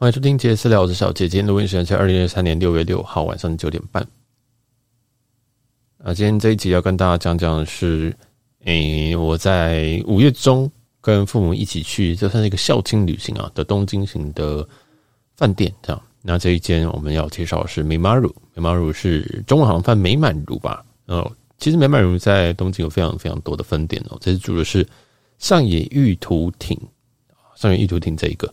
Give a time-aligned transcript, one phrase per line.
[0.00, 1.28] 欢迎收听杰私聊，我是小杰。
[1.28, 4.02] 今天录音时间是二零二三年六月六号晚上九点半。
[6.02, 8.16] 啊，今天这一集要跟大家讲讲的是，
[8.64, 14.66] 诶、我在五月中跟父母一起去，这算是一个校庆旅行啊的东京型的
[15.36, 16.02] 饭店，这样。
[16.22, 20.82] 那这一间我们要介绍的是美马鲁，美马鲁是中文好像翻美满乳吧？
[21.08, 24.16] 哦，其实美满乳在东京有非常非常多的分店哦。
[24.18, 24.88] 这次住的是
[25.36, 26.74] 上野玉图町，
[27.54, 28.50] 上野玉图町这一个。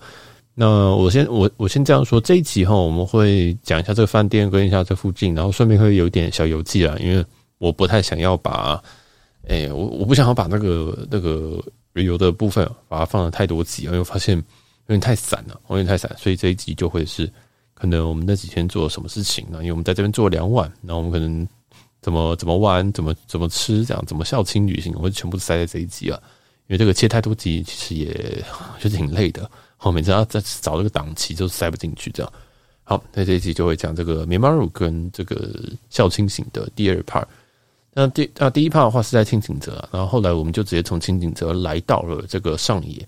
[0.59, 7.23] 那我先我我先这样说，这一集哈，我们会讲一下这个饭店，跟一下这附近，然后顺便会有点小游记啦，因为
[7.59, 8.81] 我不太想要把，
[9.47, 14.43] 诶、欸，我我不想要把那个那个旅游的部分把它放了太多集，因为发现有
[14.87, 17.31] 点太散了，有点太散，所以这一集就会是
[17.75, 19.59] 可能我们那几天做了什么事情呢？
[19.59, 21.47] 因为我们在这边做了两晚，然后我们可能
[22.01, 26.19] 怎么怎么玩，怎么怎么吃，这样怎么校庆旅行，我会全部塞在这一集啊，
[26.65, 28.43] 因为这个切太多集其实也
[28.81, 29.47] 就是挺累的。
[29.77, 32.11] 后面只要再找这个档期，就塞不进去。
[32.11, 32.33] 这样
[32.83, 35.53] 好，那这一集就会讲这个美马鲁跟这个
[35.89, 37.25] 校庆型的第二 part。
[37.93, 43.05] 那第那第一 part 的话是在清井泽，然后后来我们就直接从清井泽来到了这个上野。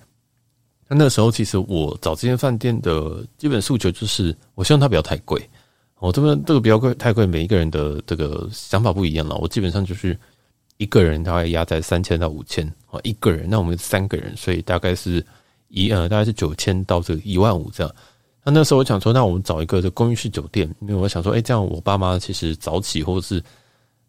[0.90, 5.42] 那那时候其实我找这间饭店的基本诉求就是，我希望它不要太贵。
[6.00, 9.36] 我这边这个不要贵太贵，每一个人的这个想法不一样了。
[9.38, 10.18] 我基本上就是
[10.76, 13.48] 一个人大概压在三千到五千啊，一个人。
[13.50, 15.26] 那我们三个人，所以大概是。
[15.70, 17.96] 一呃，大概是九千到这个一万五这样。
[18.44, 23.44] 那那时候我想说，那我们找一个这公寓式酒店，因为我想说，哎，这样我爸妈其实早起，或者是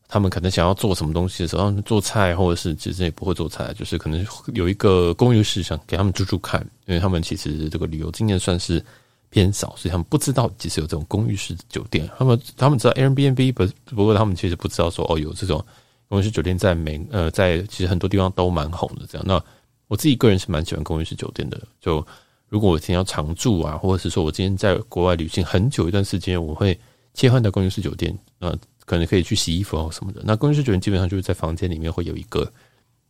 [0.08, 8.82] 他们可能想要做什么东西的时候，他们做菜，或者是其实也不会做菜，就是可能有一个公寓式想给他们住住看，因为他们其实这个旅游经验算是
[9.30, 12.08] 偏少，所以他们不知道其实有这种公寓式酒店。
[12.16, 15.64] 他们他们知道 Airbnb，不不过他们其实不知道说哦，有这种
[16.08, 19.24] 公寓式酒店在美呃在其实很多地方都蛮红的这样。
[19.26, 19.42] 那
[19.90, 21.60] 我自己个人是蛮喜欢公寓式酒店的。
[21.80, 22.06] 就
[22.48, 26.78] 如果我今天要常住啊，或者是说我今天在国外旅行很久一段时间，我会
[27.12, 30.22] 切换到公寓式酒店，呃，可能可以去洗衣服啊什么的。
[30.24, 32.48] 那公寓式酒店基本上就是在房间里面会有一个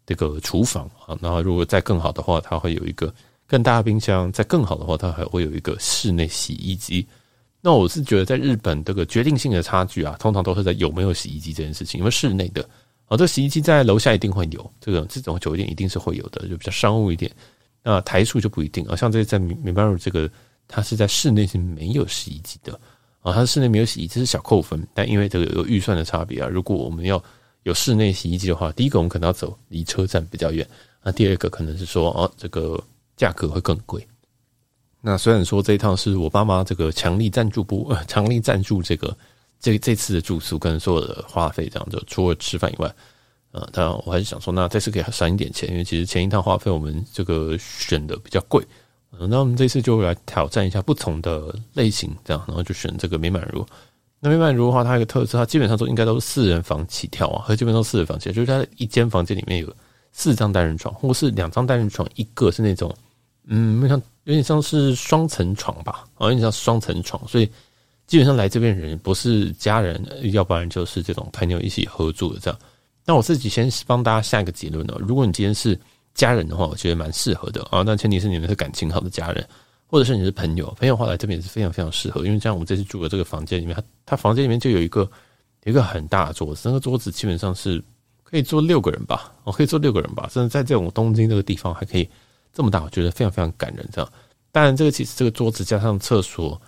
[0.07, 3.13] 这个厨房啊，然后如果再更好的话，它会有一个
[3.47, 7.07] 更大的冰箱；再更好的话，它还会有一个室内洗衣机。
[7.61, 12.67] 那我是觉得在日本这个决定性的差距啊，通常都是在有没有洗衣机这件事情，因为室内的。
[13.11, 17.31] 哦，这洗衣机在楼下一定会有，这个这种酒店一定是会有的，就比较商务一点。
[17.83, 20.31] 那台数就不一定啊，像这在美美马鲁这个，
[20.69, 22.73] 它是在室内是没有洗衣机的
[23.21, 24.87] 啊，它室内没有洗衣机，是小扣分。
[24.95, 27.21] 但因为这个有预算的差别啊，如果我们要
[27.65, 30.65] 有室内洗衣机的话，第一个我们可能要走离车站比较远，
[31.03, 32.81] 那第二个可能是说哦，这个
[33.17, 34.07] 价格会更贵。
[35.01, 39.17] 那虽然说这一趟是我爸妈这个强力赞助不，呃，强力赞助这个。
[39.61, 42.91] 这这次的住宿跟所有的花费，这样就除了吃饭以外，
[43.53, 48.65] 呃，当然我还是想说，那这次可以省一点钱，因为其实前一趟花费我们这个选的比较贵，
[49.13, 53.67] 嗯，那我们这次就来挑战一下不同的类型，这样，然后就选这个美满如。
[54.19, 59.71] 那美满如的话，它有个特色，它基本上都应该都是四人房起跳啊，和基本上四人房起跳，就是它的一间房间里面有
[60.11, 62.95] 四张单人床，或是两张单人床，一个是那种，
[63.47, 67.51] 嗯，像有点像是双层床吧，啊，有点像双层床，所以。
[68.11, 72.59] 基本上来这边人不是家人，要不然就是这种朋友一起合住的这样。
[73.05, 75.79] 那我自己先帮大家下一个结论呢，如果你今天是
[76.13, 77.85] 家人的话，我觉得蛮适合的啊。
[77.87, 79.49] 那前提是你们是感情好的家人，
[79.87, 82.27] 或者是你是朋友，朋友的话来这边也是非常非常适合。
[82.27, 85.09] 因为像我们这次住的这个房间里面，它它房间里面就有一个
[85.63, 87.81] 有一个很大的桌子，那个桌子基本上是
[88.25, 90.29] 可以坐六个人吧，哦，可以坐六个人吧。
[90.33, 92.11] 甚至在这种东京这个地方还可以
[92.53, 94.13] 这么大，我觉得非常非常感人这样。
[94.51, 96.61] 当然，这个其实这个桌子加上厕所。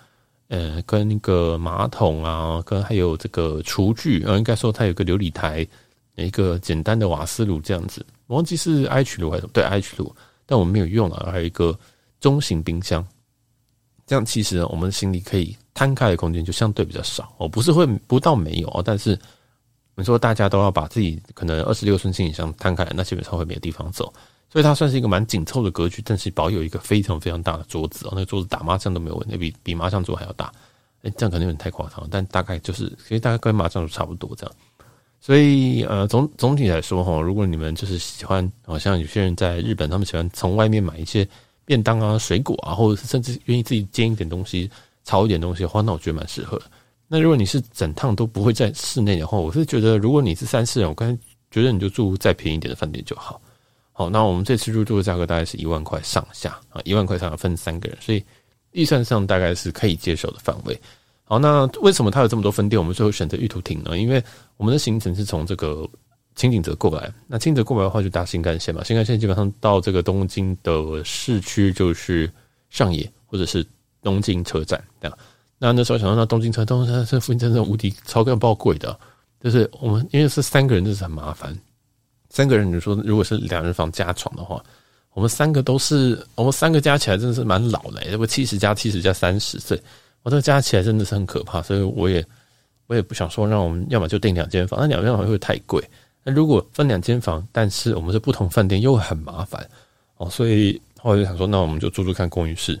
[0.53, 5.67] 呃，跟那个马桶啊，跟还有这个厨具，呃，应该说它有个琉璃台，
[6.13, 8.05] 一个简单的瓦斯炉这样子。
[8.27, 9.47] 忘记是 H 炉还是？
[9.47, 10.15] 对 H 炉，
[10.45, 11.31] 但我们没有用啊。
[11.31, 11.75] 还有一个
[12.19, 13.03] 中型冰箱，
[14.05, 19.17] 这样其实我们行李可以摊开的空间就相对比较少哦，不是会不到没有，但是
[19.95, 24.13] 你说大家都要把自己可能二十六寸行李箱摊开来，那基本上会没有地方走。
[24.53, 30.53] 所以它算是一个蛮紧凑的格局，但是保有一个非常非常大的桌子哦，那个桌子打麻将都没有问题，比比麻将桌还要大。
[31.01, 34.55] 哎，这样可能有点太夸张，但大概就是其实大概跟麻将桌差不多这样。
[35.19, 41.27] 所以呃，总总体来说哈，如果你们就是喜欢，好像有些人在日本，他们喜欢从外面买一些
[41.65, 44.69] 便当啊、水果啊，或者是甚至愿意自己煎一点东西、
[45.03, 46.65] 炒一点东西的话，那我觉得蛮适合的。
[47.07, 53.41] 那如果你是整趟都不会在室内的话，我是觉得如果你是三四人，我刚才觉得你就住再便宜一点的饭店就好。
[53.95, 58.23] 好，那我们这次入住的价格大概是一万块上下啊，一万块上下分三个人，所以
[58.71, 60.77] 预算上大概是可以接受的范围。
[61.23, 62.79] 好，那为什么它有这么多分店？
[62.79, 63.97] 我们最后选择玉图町呢？
[63.97, 64.21] 因为
[64.57, 65.87] 我们的行程是从这个
[66.35, 72.29] 轻井泽过来，那轻井泽过来的话就搭新干线嘛，新干线基本上到这个东京的市区就是
[72.71, 73.65] 上野或者是
[74.01, 75.17] 东京车站这样。
[75.59, 78.99] 那那时候想到，那东京车，东京车这附近真的无敌超贵爆贵的，
[79.41, 81.55] 就是我们因为是三个人，就是很麻烦。
[82.33, 84.61] 三个人，你说如果是两人房加床的话，
[85.13, 89.79] 我们三个都是我们三个加起来真的是蛮老的，这不七十加七十加三十岁，
[90.23, 92.25] 我这个加起来真的是很可怕，所以我也
[92.87, 95.79] 我也不想说让我们要么就订两间房，那两间房会不会太贵。
[96.23, 99.69] 那如果分两间房，但是我们是不同饭店，又很麻烦
[100.17, 102.79] 哦，所以后来就想说，那我们就住住看公寓室。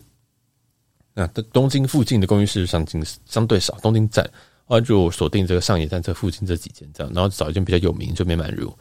[1.13, 4.27] 那东京附近的公寓室相对相对少，东京站
[4.65, 8.73] 后来就锁定这个上野站这附近这几间这样，然后找一间比较有名就没满入。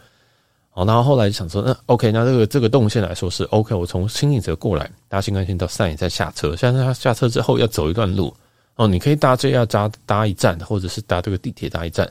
[0.74, 8.34] 好，然后后来就想说，那 OK，那这个这个动线来说是 OK，我从轻井泽过来搭新干线到上野站下车，现在他下车之后要走一段路
[8.76, 12.10] 哦，你可以搭 JR 搭搭一站，或者是搭这个地铁搭一站。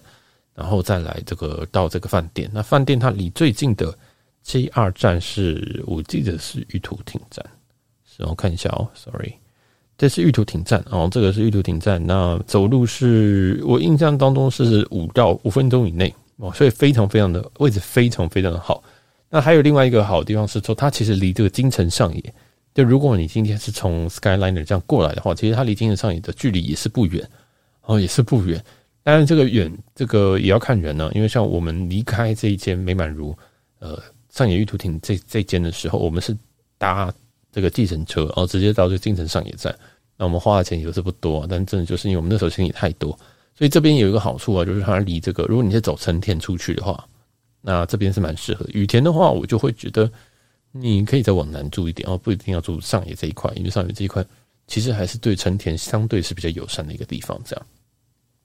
[0.53, 3.97] 然后再来这个到这个饭店，那饭店它离最近的
[4.45, 7.43] JR 站是我记得是玉图町站，
[8.05, 9.33] 是我看一下哦，sorry，
[9.97, 18.83] 这是玉图町站哦，这个是玉图町站，那走路是我印象当中是五到五分钟以内哦，所以非常非常的位置非常非常的好。
[19.29, 22.33] 那还有另外一个好的地方是说，它其实离这个京城上野，
[22.73, 27.29] 就如果你今天是从 Skyliner 这样过来的话，其实它离京城上野的距离也是不远
[27.83, 28.61] 哦，也是不远。
[29.03, 31.11] 当然，这个远，这个也要看人呢。
[31.13, 33.37] 因为像我们离开这一间美满如，
[33.79, 36.35] 呃，上野玉图亭这这间的时候，我们是
[36.77, 37.13] 搭
[37.51, 39.73] 这个计程车，然后直接到这个京城上野站。
[40.17, 43.17] 那我们花的钱也是不多，但真的就是因为我们那时候行李太多，
[43.61, 47.07] 所以这边有一个好处啊，就是它离这个，如果你是走成田出去的话，
[47.61, 48.65] 那这边是蛮适合。
[48.73, 50.11] 羽田的话，我就会觉得
[50.71, 54.25] 你可以再往南住一点哦，不一定要住上野这一块，因为上野这一块
[54.65, 57.63] 其实还是对成田相对是比较友善的一个地方，这样。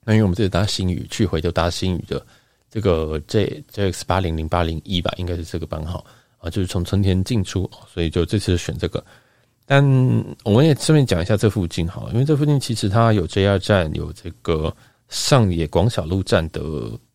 [0.05, 2.23] 那因为我们这里搭新宇去回就搭新宇的
[2.69, 6.05] 这个 J JX 八零零八零一吧，应该是这个班号
[6.37, 9.03] 啊，就是从成田进出，所以就这次选这个。
[9.65, 9.83] 但
[10.43, 14.71] 我们也顺便讲一下这附近哈，因为这附近其实它有 JR 站，有这个
[15.09, 16.61] 上野广小路站的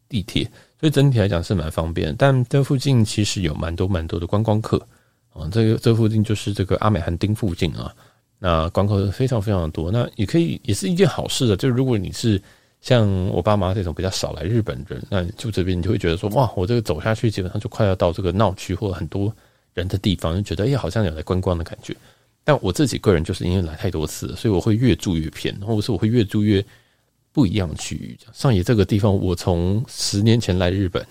[0.09, 0.45] 地铁，
[0.81, 2.15] 所以整体来讲是蛮方便。
[2.19, 4.79] 但这附近其实有蛮多蛮多的观光客
[5.33, 7.95] 啊，这个这附近就是这个阿美寒町附近啊，
[8.39, 12.41] 那观光客非常非常的多，那也可以也是一件好事的，就如果你是。
[12.83, 19.33] 像我爸妈这种比较少来日本人，那住这边你就会觉得说，哇，我这个走下去基本上就快要到这个闹区或者很多
[19.73, 21.95] 人的地方，就觉得哎，好像有来观光的感觉。
[22.43, 26.61] 但我自己个人就是因为来太多次，所以我会越住越偏，或者是我会越住越
[27.33, 28.19] 不一样的区域。
[28.33, 31.05] 上野这个地方，我从十年前来日本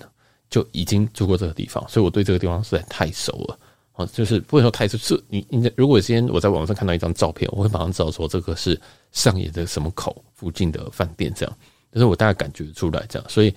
[0.50, 3.60] 就已经住过这个地方，所以我对这个地方实在太熟了。
[3.94, 8.80] 啊，就是不会说太熟，是你你如果今天我在网上看到一张照片，我会马上知道说这个是
[9.12, 11.58] 上野的什么口附近的饭店，这样，
[11.92, 13.54] 但是我大概感觉出来这样，所以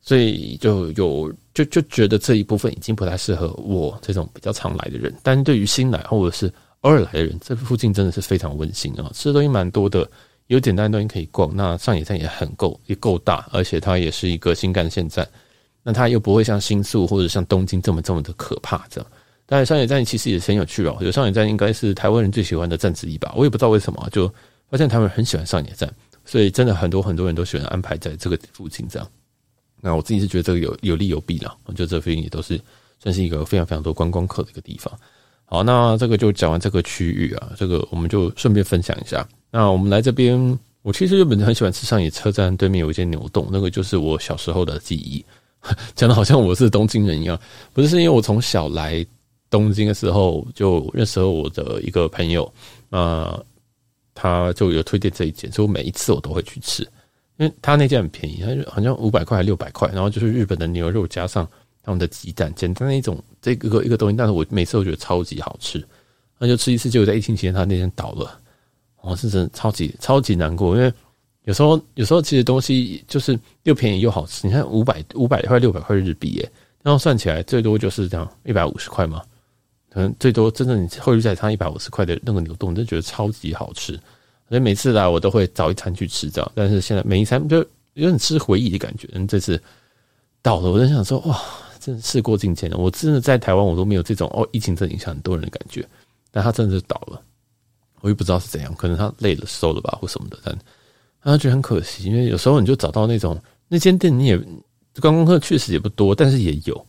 [0.00, 10.10] 所以就有就就觉得这一部分已经不太适合我这种比较常来的人，但对于新来或者是偶尔来的人，这附近真的是非常温馨啊，吃的东西蛮多的，
[10.48, 15.26] 有简单的东西可以逛，那上野站也很够，也够大，而且它也是一个新干线站，
[15.82, 19.10] 那它又不会像新宿或者像东京这么这么的可怕这样。
[19.46, 24.26] 但是上野站其实也是很有趣哦，有上野站应该是台湾人最喜欢的站之一吧，我也不知道为什么，就
[24.70, 25.90] 发现台湾人很喜欢上野站，
[26.24, 29.08] 所以真的很多很多人都喜欢安排在这个附近这样。
[29.80, 32.60] 那我自己是觉得这个有有利有弊啦，我觉得这附近也都是
[33.02, 34.92] 算是一个非常非常多观光客的一个地方。
[35.44, 39.26] 好，那这个就讲完这个区域啊，这个我们就顺便分享一下。
[39.50, 45.24] 那我们来这边，我其实日本很喜欢吃上野车站对面有一间牛洞，那个就是我小时候的记忆，
[45.94, 47.38] 讲的好像我是东京人一样，
[47.72, 49.04] 不是，是因为我从小来。
[49.50, 52.52] 东京的时候就认识了我的一个朋友，
[52.90, 53.42] 呃，
[54.14, 56.82] 他就有推荐这一间，所以我每一次我都会去吃，
[57.38, 61.48] 因为他那间很便宜，他就好像五百块还六百块，然后就是日本的牛肉加上
[61.82, 65.82] 他们的鸡蛋，简单的一种这个一个东西，但是我每次都觉得超级好吃，
[66.38, 68.38] 那就吃一次，结果在疫情期间他那天倒了，
[69.00, 70.92] 我是真的超级超级难过，因为
[71.44, 76.52] 有时候有时候其实东西就是又便宜又好吃，你看五百五百块六百块日币耶，
[76.82, 79.22] 然后算起来最多就是这样一百五十块嘛。
[79.90, 83.98] 可能最多真的你汇率再差一百五十块的那个牛丼，真的觉得超级好吃。
[84.48, 86.52] 所以每次来我都会找一餐去吃这样。
[86.54, 87.58] 但是现在每一餐就
[87.94, 89.08] 有点吃回忆的感觉。
[89.14, 89.60] 嗯，这次
[90.42, 91.42] 到了，我在想说，哇，
[91.80, 92.76] 真的事过境迁了。
[92.76, 95.86] 我真的在台湾我都没有这种哦，疫情真的影响很多人的感觉。
[96.30, 97.20] 但他真的是倒了，
[98.00, 100.38] 我也不知道是怎样，可能他累了、瘦了吧，或什么的。
[100.44, 100.56] 但
[101.22, 104.38] 他觉得很可惜，因为有时候你就找到那种那间店，你也
[105.00, 106.86] 观光客确实也不多，但是也有。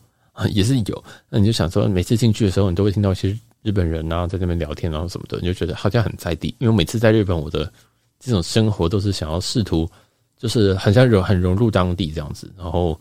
[0.51, 6.55] 也是有，那你就想说，每次进去的时候，你都会听到一些日本人啊在那边聊天，然后什么的，你就觉得好像很在地。
[6.59, 7.69] 因为每次在日本，我的
[8.21, 9.85] 这种生活都是想要试图，
[10.37, 12.97] 就是很像融很融入当地这样子，然后，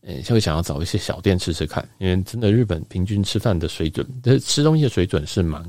[0.00, 1.88] 嗯，就会想要找一些小店吃吃看。
[1.98, 5.62] 因为真的日本平均吃饭的水准，就是吃东西的水准是蛮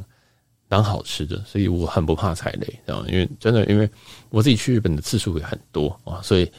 [0.74, 3.88] 当好吃的，所以我很不怕踩雷，这样，因为真的，因为
[4.32, 6.51] 我自己去日本的次数也很多啊，所以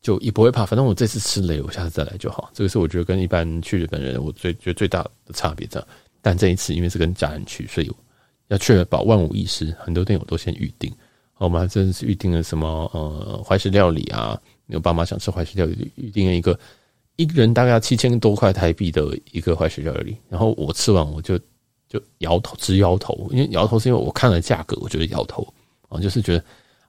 [0.00, 0.64] 就也不会怕。
[0.64, 2.50] 反正我这次吃雷，我下次再来就好。
[2.54, 5.86] 这个是我觉得跟一般去日本人我最觉得最大的差别这样。
[6.22, 7.92] 但这一次因为是跟家人去，所以
[8.46, 10.90] 要确保万无一失，很多店我都先预定。
[11.36, 16.58] 我们还真的是预定了什么呃怀石料理啊，我爸妈想吃怀石料理，预定了一个
[17.16, 21.38] 一个人大概要七千多块台币的一个怀石料理，然后我吃完我就。
[21.88, 25.46] 就摇头，直摇头，因为摇头是因为我看了价格，我觉得摇头
[25.88, 26.44] 啊，就是觉得，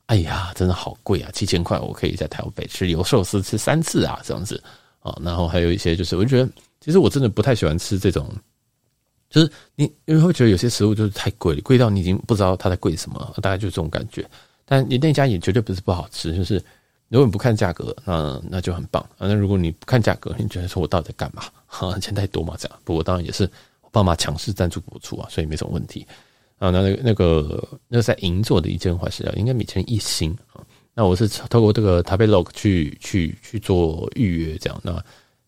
[0.08, 4.62] 哎呀，真的好贵啊，七千块，我可以在台北吃油寿司吃三次啊，这样子
[5.00, 6.52] 啊，然后还有一些就是，我就觉得，
[6.82, 8.30] 其实我真的不太喜欢吃这种，
[9.30, 14.30] 就是你因为会觉得有些食物就是太贵了，贵到你已经不知道它在贵什么，大概就是这种感觉。
[14.66, 16.62] 但你那家也绝对不是不好吃，就是
[17.08, 19.28] 如果你不看价格，那那就很棒啊。
[19.28, 21.44] 那如果你不看价格，你觉得说我到底在干嘛？
[21.66, 22.80] 哈，钱太多嘛，这样。
[22.84, 23.50] 不过当然也是。
[23.92, 26.06] 爸妈强势赞助播出啊，所以没什么问题
[26.58, 26.70] 啊。
[26.70, 30.62] 那那个那个那个在银座的一间怀石料，应该每天一星啊。
[30.94, 34.80] 那我是透过这个 Tabelog 去去去做预约，这样。
[34.84, 35.02] 那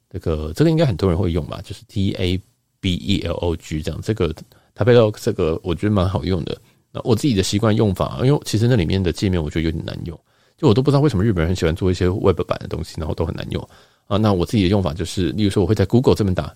[0.09, 1.59] 这个这个应该很多人会用吧？
[1.63, 2.39] 就是 T A
[2.79, 3.99] B E L O G 这样。
[4.01, 4.33] 这个
[4.75, 6.57] Tabelog 这个我觉得蛮好用的。
[6.91, 10.17] 那我自己的习惯用法，因为其实那里面的界面我觉得有点难用，
[10.57, 13.69] 就我都不知道为什么日本人很喜欢做一些 Web 版的东西，然后都很难用
[14.07, 14.17] 啊。
[14.17, 16.55] 那我自己的用法就是，例如说我会在 Google 这边打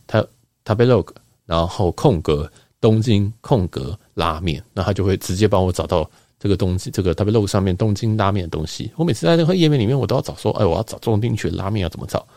[0.63, 1.07] Tabelog。
[1.45, 6.09] 然后空格东京空格拉面，那他就会直接帮我找到
[6.39, 8.91] 这个东西，这个 Tabelog 上面东京拉面的东西。
[8.95, 12.27] 我每次在那个页面里面，我都要找说，哎，我要找东京去的拉面要怎么找？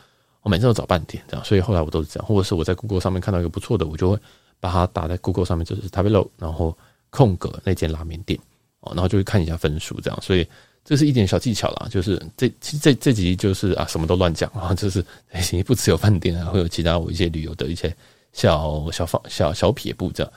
[0.43, 1.45] 我每次都找半天，这样。
[1.45, 4.19] 所以后来我都是这样，或者是我在 Google 上面看到一个不错的，我就会
[4.61, 6.77] 把它打在 Google 上面，就是 Tabelog，然后
[7.11, 8.39] 空格那间拉面店
[8.81, 10.19] 哦，然后就会看一下分数，这样。
[10.23, 10.47] 所以
[10.85, 15.05] 这是一点小技巧啦，就是这其实这这集就是啊，什么都乱讲啊，就是
[15.67, 17.95] 不只有饭店啊，会有其他我一些旅游的一些。
[18.33, 20.33] 小小方小小撇步这样，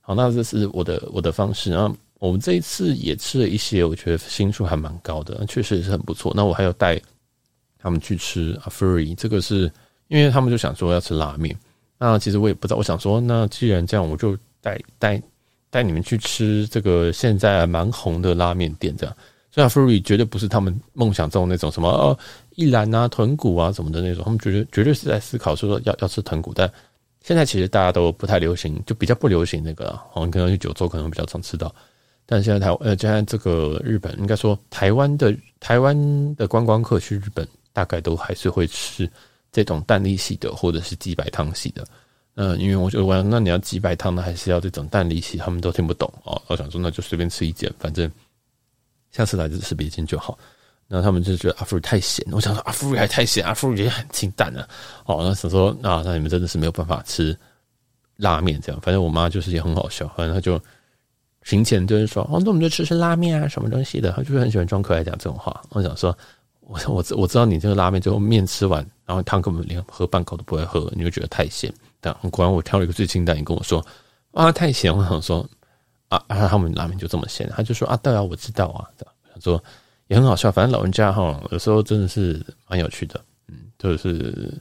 [0.00, 1.70] 好，那这是我的我的方式。
[1.70, 6.32] 然后我们这一次也吃了一些，我觉得星数还蛮高的，确实也是很不错。
[6.36, 7.00] 那我还有带
[7.78, 9.72] 他们去吃 Afuri，这个是
[10.08, 11.56] 因为他们就想说要吃拉面。
[11.98, 15.20] 那其实我也不知道，我想说，那既然这样，我就带带
[15.70, 19.16] 带你们去吃这个现在蛮红的拉面店这样。
[19.50, 22.16] 所以 Afuri 绝对不是他们梦想中那种什么哦
[22.54, 26.70] 一兰啊豚骨啊什么的那种，他们绝对绝对是在思考说要要吃豚骨，但。
[27.22, 30.02] 现在其实大家都不太流行，就比较不流行那个了。
[30.14, 31.72] 哦，你可能去九州可能比较常吃到，
[32.24, 39.08] 但现在台呃，现在这个日本应该说台湾的台湾的观光客去日本，大概都还是会吃
[39.52, 41.86] 这种蛋力系的或者是鸡白汤系的。
[42.36, 46.40] 嗯，因为我觉得那你要鸡白汤呢，还是要这种蛋力系，他们都听不懂哦。
[46.46, 48.10] 我想说那就随便吃一件，反正
[49.10, 50.38] 下次来就吃别间就好。
[50.90, 54.68] 然后他们就觉得阿芙瑞太咸，我想说阿芙瑞还太咸，阿芙瑞也很清淡啊。
[55.06, 57.34] 哦，那想说啊，那你们真的是没有办法吃
[58.16, 58.80] 拉面这样。
[58.80, 60.60] 反正我妈就是也很好笑，反正她就
[61.44, 64.10] 行前就是说，哦，那我们就吃吃拉面啊，什么东西的。
[64.10, 65.62] 她就是很喜欢装可爱讲这种话。
[65.68, 66.12] 我想说，
[66.58, 71.72] 我我我知道你这个拉面最后面吃完，然后汤根本连喝半口都不会喝，你就觉得太咸。
[72.00, 73.86] 但果然我挑了一个最清淡，你跟我说
[74.32, 75.48] 啊太咸，我想说
[76.08, 79.62] 啊啊他们拉面就这么咸，他就说啊对啊我知道啊，我想说。
[80.10, 84.60] 也很好笑，反正老人家哈，有时候真的是蛮有趣的，嗯，就是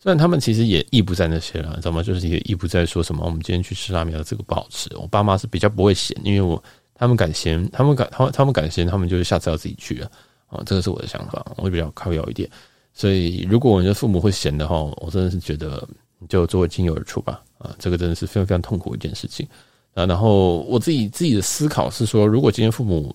[0.00, 2.02] 虽然他们其实也意不在那些了，你知道吗？
[2.02, 4.88] 就是也意不在说什么我们今天去吃拉面了，这个不好吃。
[4.96, 6.62] 我爸妈是比较不会嫌，因为我
[6.94, 10.10] 他们敢嫌，他们敢他们他们敢嫌，他们就是下次要自己去了
[10.46, 10.62] 啊。
[10.64, 12.48] 这个是我的想法，我会比较靠摇一点。
[12.94, 15.86] 所以如果我的父母会嫌的话，我真的是觉得
[16.26, 19.46] 就作为亲友而处吧，啊，这个真的是非常非常痛苦一件事情
[19.92, 20.06] 啊。
[20.06, 23.14] 然后我自己自己的思考是说，如果今天父母。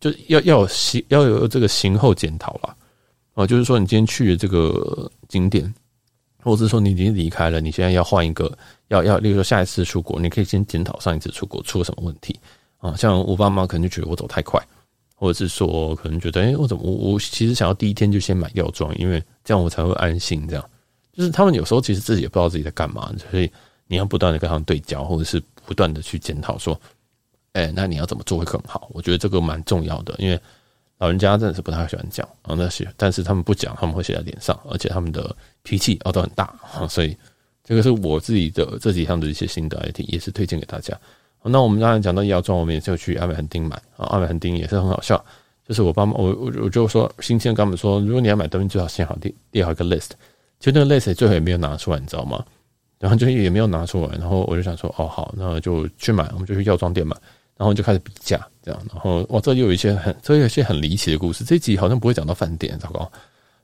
[0.00, 2.76] 就要要有行要有这个行后检讨啦，
[3.34, 5.72] 啊，就是说你今天去了这个景点，
[6.42, 8.50] 或者是说你已经离开了，你现在要换一个，
[8.88, 12.38] 要要，例如说下一次出国，你可以先检讨上一次出国出了什么问题
[12.78, 12.94] 啊。
[12.96, 14.60] 像我爸妈可能就觉得我走太快，
[15.14, 20.46] 或者是说可能觉得，哎，我怎么我我其实想要第一天就先买药妆，因为这样我才会安心。
[20.48, 20.70] 这样
[21.12, 23.50] 就是他们有时候其实自己也不知道自己在干嘛，所以
[23.86, 26.78] 你要不断的跟他们对焦，或者是不断的去检讨说。
[27.52, 28.88] 哎、那你要怎么做会更好？
[28.92, 30.40] 我觉得这个蛮重要的，因为
[30.98, 36.44] 老人家真的是不太喜欢讲啊那些，但是他们不讲，他们会写在脸上，而且他们的脾气哦都很大
[36.74, 37.16] 啊，所以
[37.62, 40.98] 这个是我自己的这几项的一些心得，也也是推荐给大家。
[41.42, 45.22] 那我们刚才讲到药妆，我们也就去阿美横丁买啊，阿美横丁也是很好笑，
[45.66, 50.10] 就是我爸妈我我我就说，新鲜跟他们说，如果你要买东西，最好先好列列好一个 list，
[50.60, 52.44] 就那个 list 最后也没有拿出来，你知道吗？
[53.00, 57.16] 然后就也没有拿出来，然后我就想说，哦好，那就去买，我们就去药妆店买。
[57.62, 61.44] 然后就开始比价，这样，然后哇，这里有一些很，这有一些很离奇的故事。
[61.44, 63.08] 这一集好像不会讲到饭店，糟糕，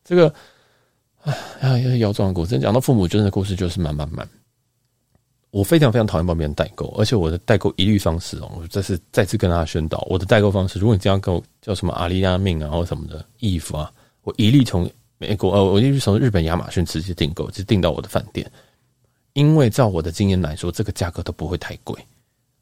[0.04, 0.32] 这个，
[1.58, 4.28] 哎呀，药妆的故事，讲到父母真的故事就是满满满。
[5.50, 13.90] 我非常非常讨厌帮别人代购，而且我的代购一律方式哦，我这是再次跟大家宣导，我的代购方式，如果你这样购叫什么阿里亚命啊或什么的衣服啊，
[14.22, 18.48] 我一律从美国呃，我一律从日本亚马逊直接订购，就订到我的饭店，
[19.32, 22.00] 因为照我的经验来说，这个价格都不会太贵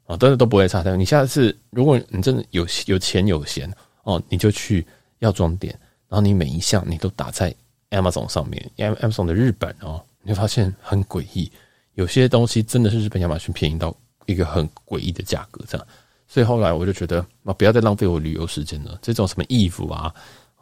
[0.07, 0.97] 啊，真的都不会差太多。
[0.97, 3.71] 你下次如果你真的有有钱有闲
[4.03, 4.83] 哦，你就去
[5.19, 7.53] 药妆店，然后你每一项你都打在
[7.91, 11.51] Amazon 上面，Amazon 的日本哦，你会发现很诡异。
[11.95, 13.95] 有些东西真的是日本亚马逊便宜到
[14.25, 15.87] 一个很诡异的价格，这样，
[16.27, 18.97] 所以后来我就觉得啊，不要再浪费我旅游时间了。
[19.01, 20.13] 这种什么衣服啊，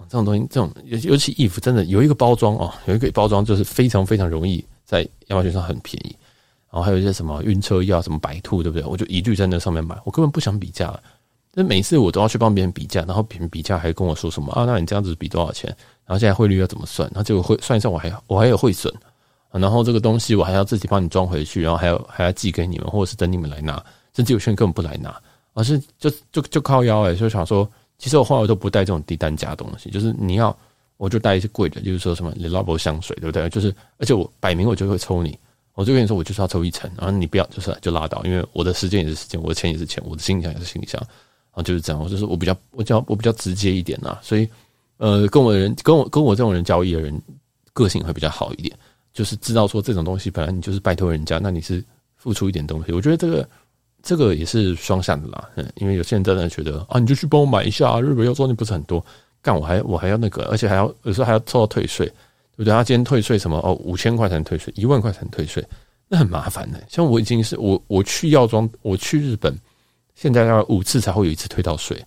[0.10, 6.16] 这种东西，这种尤尤其衣服，真的有一个包装哦，有一个包装就是非常非常容易在亚马逊上很便宜。
[6.76, 8.86] 然后还有一些什么晕车药，什么白兔，对不对？
[8.86, 10.94] 我就一律在那上面买，我根本不想比价。
[11.54, 14.66] 但每次我都要去帮别人比价，然后别人比价还跟我说什么啊？
[14.66, 15.74] 那你这样子比多少钱？
[16.06, 17.10] 然后现在汇率要怎么算？
[17.14, 18.94] 然后结果汇算一算，我还我还有汇损。
[19.52, 23.82] 然后这个东西我还要自己帮你装回去，然后还要还要寄给你们，或者是等你们来拿，
[24.14, 25.18] 甚至有些人根本不来拿，
[25.54, 27.66] 而是就就就靠腰哎，就想说，
[27.98, 30.54] 其实我后来我都不带这种低单价东西，就是你要
[30.98, 33.48] 我就带一些贵的，就是说什么 Le Labo 香水，对不对？
[33.48, 35.40] 就是而且我摆明我就会抽你，
[35.76, 44.48] 我就跟你说我就是要抽一层，然后你不要就是就拉倒，因为我的时间也是时间，我的钱也是钱，我的行李箱也是行李箱，然后就是这样，我就是我比较我比较我比较直接一点呐，所以
[44.98, 47.22] 呃，跟我的人跟我跟我这种人交易的人
[47.74, 48.76] 个性会比较好一点。
[49.14, 51.82] 就是知道说这种东西本来你就是拜托人家，那你是
[52.18, 52.92] 付出一点东西。
[52.92, 53.48] 我觉得这个
[54.04, 59.06] 这个也是双向的啦，嗯，因为有些人真的觉得啊，你就去帮我买一下，日本药妆店不是很多，
[59.42, 62.12] 干我还我还要那个，而且还要有时候还要凑到退税，
[62.56, 62.72] 对不对？
[62.72, 65.66] 他今天退税什么哦，五千块才能退税，一万块才能退税，
[66.08, 66.82] 那很麻烦的。
[66.90, 69.56] 像我已经是我我去药妆，我去日本，
[70.16, 72.02] 现在要五次才会有一次退到税，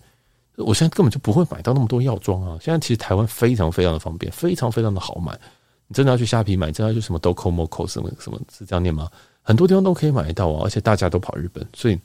[0.57, 2.59] 我现在根本就不会买到那么多药妆啊。
[2.61, 5.39] 现在其实台湾非常非常的方便，非常非常的好买。
[5.87, 9.11] 你真的要去虾皮买，真的要去什么 Docomo 什么什么是这样念吗？
[9.43, 11.99] 很多地方都可以买得到啊，而且大家都跑日本，所以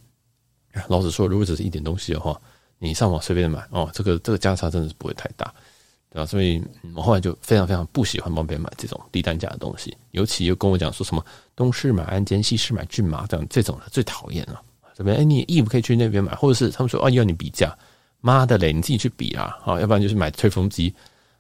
[0.88, 2.40] 老实说，如果只是一点东西的话，
[2.80, 5.54] 你上网随便买哦，这个这个价差真的是不会太大，
[6.14, 6.26] 对吧？
[6.26, 6.64] 所以
[6.96, 14.62] 我后来就非常非常不喜欢帮别人买这种低单价的东西，尤其又跟我讲说什么东市买鞍韉，西市买骏马这样这种的最讨厌了。
[14.96, 17.76] 这边哎，你衣服可以去那边买，或者是他们说哦要你比价，
[18.22, 20.94] 妈的嘞，你自己去比啊， 好，要不然就是买吹风机。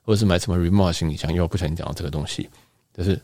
[0.05, 2.49] 或者是买什么 remote 行李箱，因为我不小心讲到这个东西，
[2.93, 3.15] 就是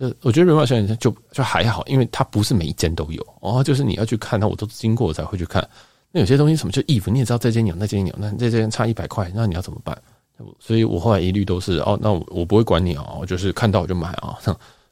[0.00, 5.62] 就我觉得 remote 行李箱就就还好，因为它不是每一间都有哦，就是你要去看，那我都经过才会去看。
[6.10, 9.94] 那有些东西什么就衣服，你也知道这间有，那间有，那这间差一百块，那你要怎么办？
[10.58, 14.38] 所以我后来一律都是哦，那我我不会管你哦，我就是看到我就买 啊。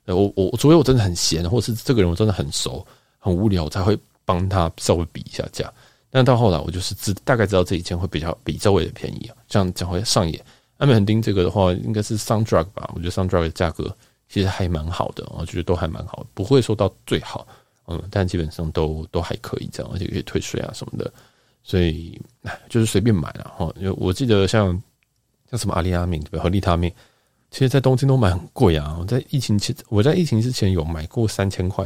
[0.07, 2.85] 我我除非我真的很闲，或是这个人我真的很熟，
[3.19, 5.73] 很无聊，我才会帮他稍微比一下价。
[6.11, 10.37] 但到后来我就是知大概知道这一件会比较比周围的便宜啊，这样讲会上瘾。
[10.79, 12.91] 安美横丁这个的话，应该是 Sundrug 吧？
[12.95, 13.95] 我觉得 Sundrug 的价格
[14.29, 17.47] 其实还蛮好的，我觉得都还蛮好，不会说到最好，
[17.87, 21.13] 嗯，但基本上都都还可以这样，而且可以退税啊什么的，
[21.63, 22.21] 所以
[22.69, 23.73] 就是随便买了哈。
[23.77, 24.83] 因为我记得像
[25.51, 26.93] 像什么阿里阿敏和利他命，
[27.51, 28.97] 其实在东京都买很贵啊。
[29.01, 31.85] 我在疫情前，我在疫情之前有买过三千块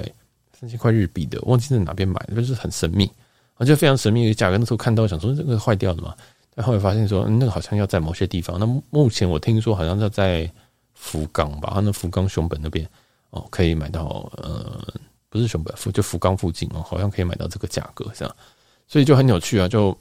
[0.53, 3.11] 三千块日币的，忘记在哪边买的，就是很神秘，
[3.57, 4.59] 而且非常神秘的价格。
[4.59, 6.15] 那时候看到想说这个坏掉了嘛。
[6.55, 8.61] 但后来发现说，那个好像要在某些地方。
[8.61, 10.49] 那目前我听说好像要在
[10.93, 12.87] 福冈吧，那福冈熊本那边
[13.31, 14.81] 哦，可以买到呃，
[15.29, 18.37] 不是熊本，就福冈附近哦，好像可以买到这个价格这样。
[18.87, 19.67] 所以就很有趣啊！
[19.67, 19.97] 就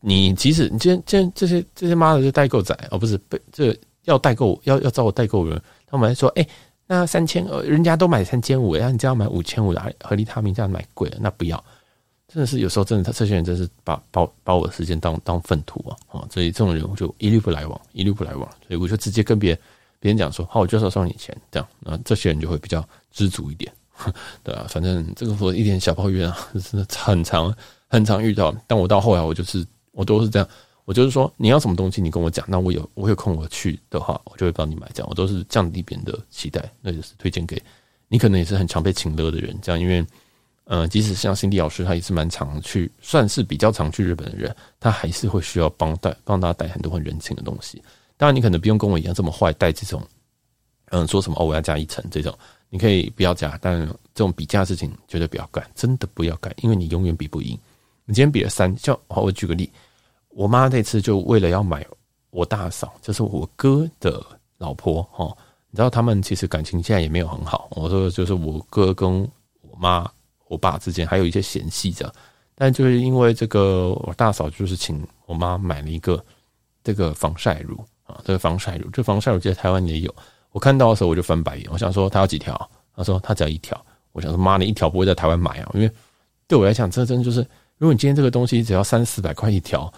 [0.00, 6.46] 你即使你今天这些这些妈的这代购仔哦，不是被这要代购要要找我代购人，他们还说，哎、
[6.86, 11.62] 那三千呃，人家都买三千五，然后你这样买五千五的，和利他命这样买贵了，那不要。
[12.30, 15.96] 真的是有时候真的，他这些人真是把把把我的时间当当粪土啊！
[16.08, 18.46] 啊，所以这种人我就一律不来往，一律不来往。
[18.66, 19.58] 所以我就直接跟别
[19.98, 23.72] 别人讲说：好，我就要收你钱，这样，那这些人就会比较知足一点，
[24.44, 27.54] 对啊，反正这个说一点小抱怨啊，真的很常
[27.88, 28.54] 很常遇到。
[28.66, 29.66] 但我到后来，我就是
[29.98, 30.48] 我都是这样，
[30.84, 34.88] 我就是说你要什么东西，你跟我讲，那我有我有空我去的话，我就会帮你买。
[34.94, 37.60] 这样，我都是降低别人的期待，那就是推荐给
[38.06, 40.06] 你，可能也是很常被请乐的人，这样，因为。
[40.70, 47.82] 呃，即使像辛迪老师，他也是蛮常去，算是比较常去日本的人，他还是会需要帮带帮他带很多很人情的东西。
[48.18, 50.06] 当然，你可能不用跟我一样这么坏，带这种，
[50.90, 53.80] 嗯，说什么哦，我要加一层这种，你可以不要加，但
[54.14, 57.58] 这种比价事情绝对不要干，真的不要干，因为你永远比不赢。
[58.04, 59.72] 你今天比了三，像，我举个例，
[60.38, 61.84] 我妈这次就为了要买
[62.30, 64.24] 我大嫂，就是我哥的
[64.58, 65.36] 老婆哈，
[65.68, 67.66] 你知道他们其实感情现在也没有很好。
[67.72, 69.20] 我说就是我哥跟
[69.62, 70.08] 我妈。
[70.46, 72.10] 我爸之间还有一些嫌隙着，
[72.54, 76.24] 但就是因为这个，我大嫂就是请我妈买了一个
[76.82, 80.14] 这个防晒乳啊，这个防晒乳，这防晒乳在台湾也有。
[80.52, 82.70] 我看到的时候我就翻白眼，我想说他要几条？
[82.96, 83.78] 他说他只要一条。
[84.12, 85.70] 我想说，妈，你一条不会在台湾买啊？
[85.74, 85.90] 因为
[86.46, 87.40] 对我来讲，这真的就是，
[87.76, 89.92] 如果你今天这个东西只要三四百块一条，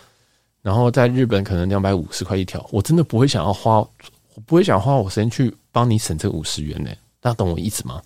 [0.63, 6.91] 然后在日本可能两百五十块一条，我真的不会想要花，我不会想花我时间去帮你省这五十元呢。
[7.21, 8.03] 大家懂我意思吗？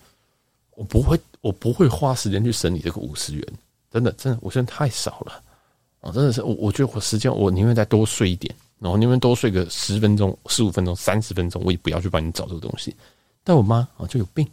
[0.77, 3.47] 我不会，我不会花时间去省你这个五十元，
[3.91, 5.41] 真的，真的，我现在太少了。
[6.01, 12.95] 啊，真的是我，我觉得我时间我宁愿再多睡一点，然后宁愿多睡个十分钟、十五分钟、三十分钟，我也不要去帮你找这个东西。
[13.43, 14.47] 但我妈啊就有病，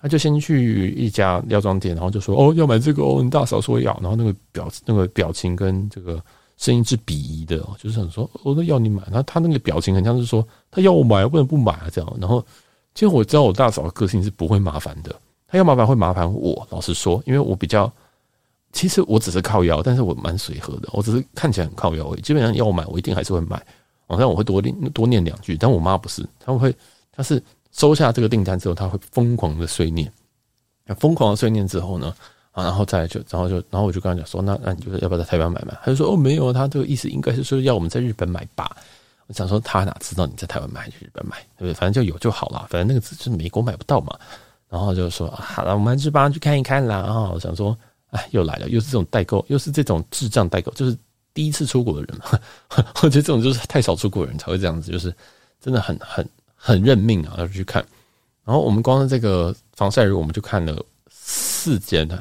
[0.00, 6.22] 她就先去一家药妆店，然后就说：“哦，要买这个哦。”你大嫂说要，然后那个表那个表情跟这个
[6.62, 12.16] 声音是鄙夷的，就是很说：“我都要你买。”然后他那个表情很像是说：“他要我买，不能不买啊。”这样。
[12.20, 12.40] 然后
[12.94, 15.12] 其实我知道我大嫂的个性是不会麻烦的，
[15.48, 16.64] 她要麻烦会麻烦我。
[16.70, 17.92] 老实说，因为我比较。
[18.72, 20.88] 其实我只是靠腰，但是我蛮随和的。
[20.92, 22.20] 我只是看起来很靠腰而已。
[22.22, 23.60] 基本上要我买，我一定还是会买。
[24.06, 26.74] 好像我会多念多念两句，但我妈不是，她会，
[27.10, 30.10] 她是收下这个订单之后，她会疯狂的碎念。
[30.98, 32.14] 疯狂的碎念之后呢，
[32.52, 35.76] 啊，然后再就，然后就，然后我就跟他讲说，那那你就是要不要在台湾买嘛？
[35.82, 38.76] 他就说哦，没有，他这个意思应该是说要我们在日本买吧。
[39.26, 41.74] 我想说，他哪知道你在台湾买还是日本买，对不对？
[41.74, 44.16] 反正就有就好了，反正那个字是美国买不到嘛。
[44.68, 47.02] 然后就说好了，我们还是帮她去看一看啦。
[47.02, 47.76] 然后我想说。
[48.12, 50.94] 哎，又来了，又是这种代购，又是这种智障代购，就是
[51.32, 52.38] 第一次出国的人嘛。
[53.02, 55.10] 我觉得这种就是太少出国的人才会这样子，就是
[55.62, 57.82] 真的很很很认命啊，要去看。
[58.44, 62.20] 然后我们光是这个防晒乳，我们就看了四间呢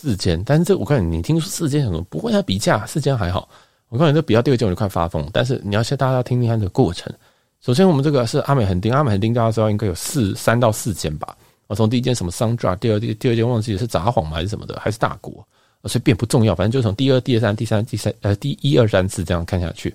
[0.00, 2.00] 四间，但是这我告诉你，你听说四间很多？
[2.02, 3.48] 不会啊，比价四间还好。
[3.88, 5.28] 我告诉你，这比较第二间我就快发疯。
[5.32, 7.12] 但是你要先大家要听听看这个过程。
[7.60, 11.36] 首先，我们这个是阿美横丁，阿美横丁大家知道应该有四三到四间吧。
[11.66, 15.44] 我从第一间什么桑抓第二第第二间忘记是札幌吗还是什么的，还是大国，
[15.82, 16.54] 所以并不重要。
[16.54, 19.92] 反正就从第二、第三、第三、第三呃第一二三四这样看下去。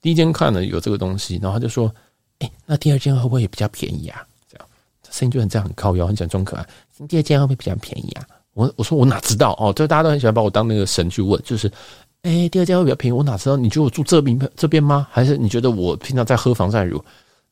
[0.00, 1.94] 第一间看了有这个东西，然后他就说
[2.40, 4.66] ：“哎、那第二间会不会也比较便宜啊？”这样
[5.10, 6.66] 声音就很这样很靠腰，很讲装可爱。
[7.06, 8.26] 第二间会不会比较便宜啊？
[8.54, 9.72] 我我说我哪知道哦？
[9.72, 11.70] 就大家都很喜欢把我当那个神去问，就是
[12.22, 13.56] 哎、第二间会比较便宜，我哪知道？
[13.56, 15.06] 你觉得我住这边这边吗？
[15.10, 17.02] 还是你觉得我平常在喝防晒乳？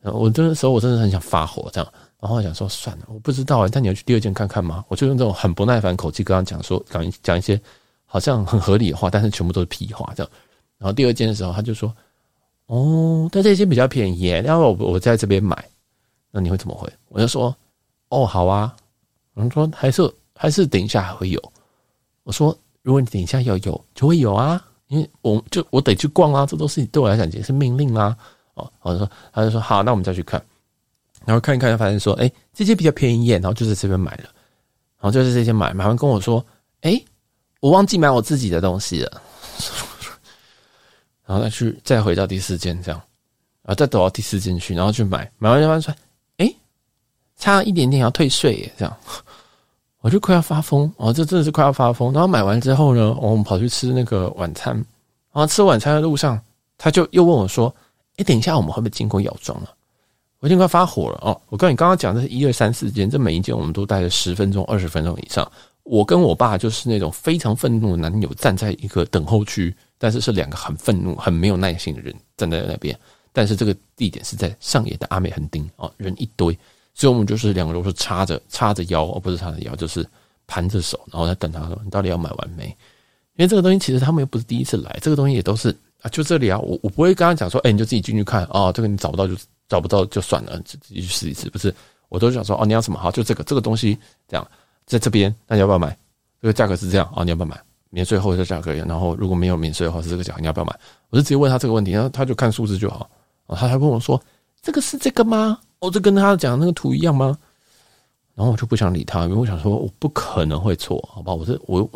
[0.03, 1.93] 我这个时候我真的很想发火，这样。
[2.21, 4.85] 然后我想说算了，我不知道哎，但你要去第二间看看吗？
[4.89, 7.61] 我就用这种很不耐烦口气跟他讲说，讲讲一些
[8.05, 10.31] 好像很合理的话，但是全部都是屁话这样。
[10.79, 11.93] 然后第二间的时候，他就说
[12.67, 15.57] ：“哦，但这间比较便宜，要不我我在这边买，
[16.31, 17.55] 那你会怎么回？”我就说
[18.09, 18.75] ：“哦，好啊。”
[19.35, 20.03] 然后说：“还是
[20.41, 21.53] 还是等一下还会有。”
[22.25, 28.17] 我说：“如果你等一下要有，就会有啊，因为我就我得去逛啊，这都是对我来讲也是命令啦。”
[28.55, 30.43] 哦，我就说，他就说：“好，那我们再去看。”
[31.27, 34.25] 然后看一看就，发现说：“哎，这些比较便宜。”然后就在这边买了，
[34.99, 36.45] 然后就是这些买，买完跟我说
[36.81, 36.99] ：“哎，
[37.61, 39.23] 我忘记买我自己的东西了。
[41.27, 43.01] ”然后再去再回到第四间，这样，
[43.63, 45.95] 然后再走到第四间去，然后去买，买完就发现说
[46.39, 46.55] ：“哎，
[47.37, 48.97] 差一点点要退税耶。”这样，
[50.01, 52.13] 我就快要发疯哦，这真的是快要发疯。
[52.13, 56.41] 然后买完之后呢，我们跑去吃那个晚餐，然后吃晚餐的路上，
[56.79, 57.75] 他就又问我说
[58.17, 59.69] ：“哎，等一下我们会不会经过药妆啊？”
[60.41, 61.39] 我已经快发火了哦！
[61.51, 65.47] 我跟你刚刚讲的是一二三四间，这每一间我们都待了十分钟、二十分钟以上。
[65.83, 72.99] 我跟我爸就是那种非常愤怒的男友，站在一个等候区，但是是两个很愤怒、很没有耐心的人站在那边。
[73.35, 76.59] 但是这个地点是在上野的阿美横丁哦，人一堆，
[76.95, 80.07] 所以我们就是两个都是叉着叉着腰，而不是叉着腰，就是
[80.47, 82.67] 盘着手，然后在等他说：“你到底要买完没？”
[83.37, 85.71] 因为这个东西其实他们又不是第一次来，这个东西也都是
[86.03, 89.35] 啊，就这里啊，我我不会跟他讲说：“哎，你就自己进去看啊、哦，这个你找不到就。”
[89.71, 91.49] 找不到就算了，自己去试一次。
[91.49, 91.73] 不是，
[92.09, 93.09] 我都想说哦，你要什么好？
[93.09, 94.45] 就这个这个东西这样，
[94.85, 95.97] 在这边，那你要不要买？
[96.43, 97.57] 这个价格是这样哦，你要不要买？
[97.91, 100.77] 免税后的价格，然后如果没有免税的话是这个价，你要不要买？
[101.11, 103.09] 我就直接问他这个问题，然后他就看数字就好。
[103.47, 104.21] 他还跟我说
[104.61, 105.57] 这个是这个吗？
[105.81, 107.37] 哦，这跟他讲那个图一样吗？
[108.35, 111.35] 然后我就不想理他，因为我想说我不可能会错，好吧？
[111.35, 111.87] 我是我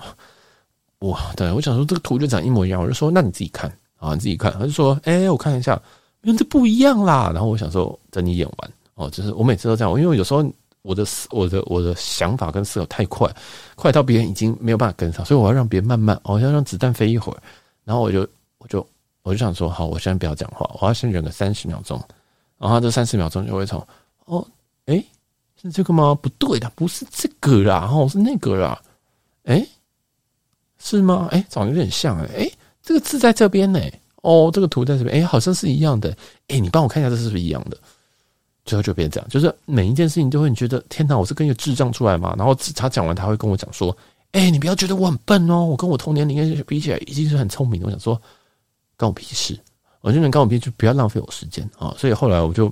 [0.98, 4.52] 我对我想说这个图就长一模一样，我就说那你自己看啊，你自己看。
[4.52, 5.80] 他就说哎、我看一下。
[6.22, 10.42] 因为这不一样啦，然后我想说等你演完哦，就是我每次都这样，因为有时候
[10.80, 13.30] 我的我的我的想法跟思考太快，
[13.74, 17.38] 快到别人已经没有办法跟上，所以我要让别人慢慢，我要让子弹飞一会儿，
[17.84, 18.86] 然后我就我就
[19.22, 22.02] 我就想说，好，我现在不要讲话，我要先忍个三十秒钟，
[22.58, 23.84] 然后这三十秒钟就会从
[24.26, 24.46] 哦，
[24.86, 25.04] 诶，
[25.60, 26.14] 是这个吗？
[26.14, 28.80] 不对的，不是这个啦，哦，是那个啦，
[29.44, 29.68] 诶，
[30.78, 31.28] 是吗？
[31.32, 33.80] 诶，长得有点像诶，诶，这个字在这边呢。
[34.22, 36.08] 哦，这个图在这边，哎，好像是一样的。
[36.48, 37.76] 哎，你帮我看一下，这是不是一样的？
[38.64, 42.34] 最后就变成这样，就是每一件事情都会你觉得，天哪，我是跟一个智障出来嘛？
[42.38, 43.94] 然后他讲完，他会跟我讲说，
[44.32, 47.86] 哎，你不要觉得我很笨哦，我跟我同年龄比起来，已经是很聪明的。
[47.86, 48.14] 我想说，
[48.96, 49.60] 关我屁事，
[50.04, 51.94] 我就能关我屁事，就不要浪费我时间啊！
[51.96, 52.70] 所以后来我就，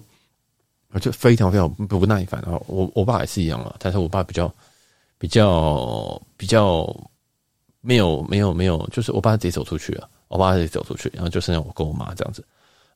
[0.90, 2.61] 我就非常非常不耐烦啊。
[2.66, 4.55] 我我爸也是一样啊，但是我爸比较
[5.16, 6.95] 比较比较
[7.81, 12.45] 没有没有没有，就是我爸自己走出去了，我爸自己走出去，然后就剩下我跟我妈这样子。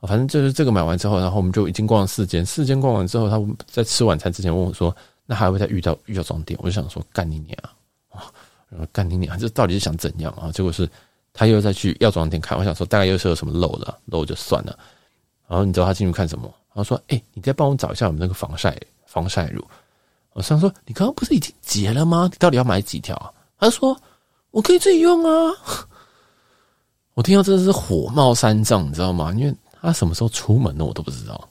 [0.03, 4.95] 反正就是这个买完之后，然后我们就已经逛了四间，四间逛完之后，他在吃晚餐之前问我说
[5.25, 7.59] ：“那还会再遇到遇到装店？”我就想说：“干你娘
[8.11, 8.31] 啊！
[8.93, 9.39] 干你娘！
[9.39, 10.87] 这到底是想怎样啊？”结果是
[11.37, 14.77] 他又再去药妆店看，我想说大概又是有什么漏的，漏就算了。
[15.47, 16.53] 然后你知道他进去看什么？
[16.75, 19.65] 他说：“哎，你再帮我找一下我们那个防晒防晒乳。”
[20.35, 22.29] 我想说：“你刚刚不是已经结了吗？
[22.31, 23.97] 你到底要买几条？”他说
[24.51, 25.53] ：“我可以自己用啊。”
[27.15, 29.33] 我听到真的是火冒三丈，你知道吗？
[29.33, 30.85] 因为他什么时候出门的？
[30.85, 31.49] 我都不知道。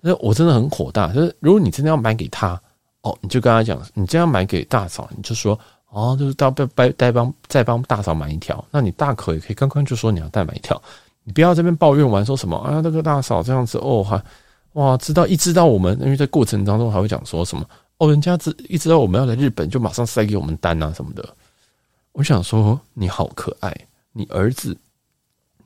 [0.00, 1.12] 那我真的很火大。
[1.12, 2.58] 就是如果你真的要买给他，
[3.02, 5.58] 哦，你就跟他讲，你这样买给大嫂，你就说，
[5.90, 8.64] 哦，就是到带带带帮再帮大嫂买一条。
[8.70, 10.80] 那你大可也可以刚刚就说你要再买一条，
[11.24, 14.22] 你不要这边抱怨完说什么啊，那个大嫂这样子哦，还
[14.72, 21.28] 哇，知道一知道我们，因为在过程当中还会讲说什么哦，人家知一知道我们要来日本，就马上塞给我们单啊什么的。
[22.12, 23.74] 我想说你好可爱，
[24.12, 24.76] 你儿子。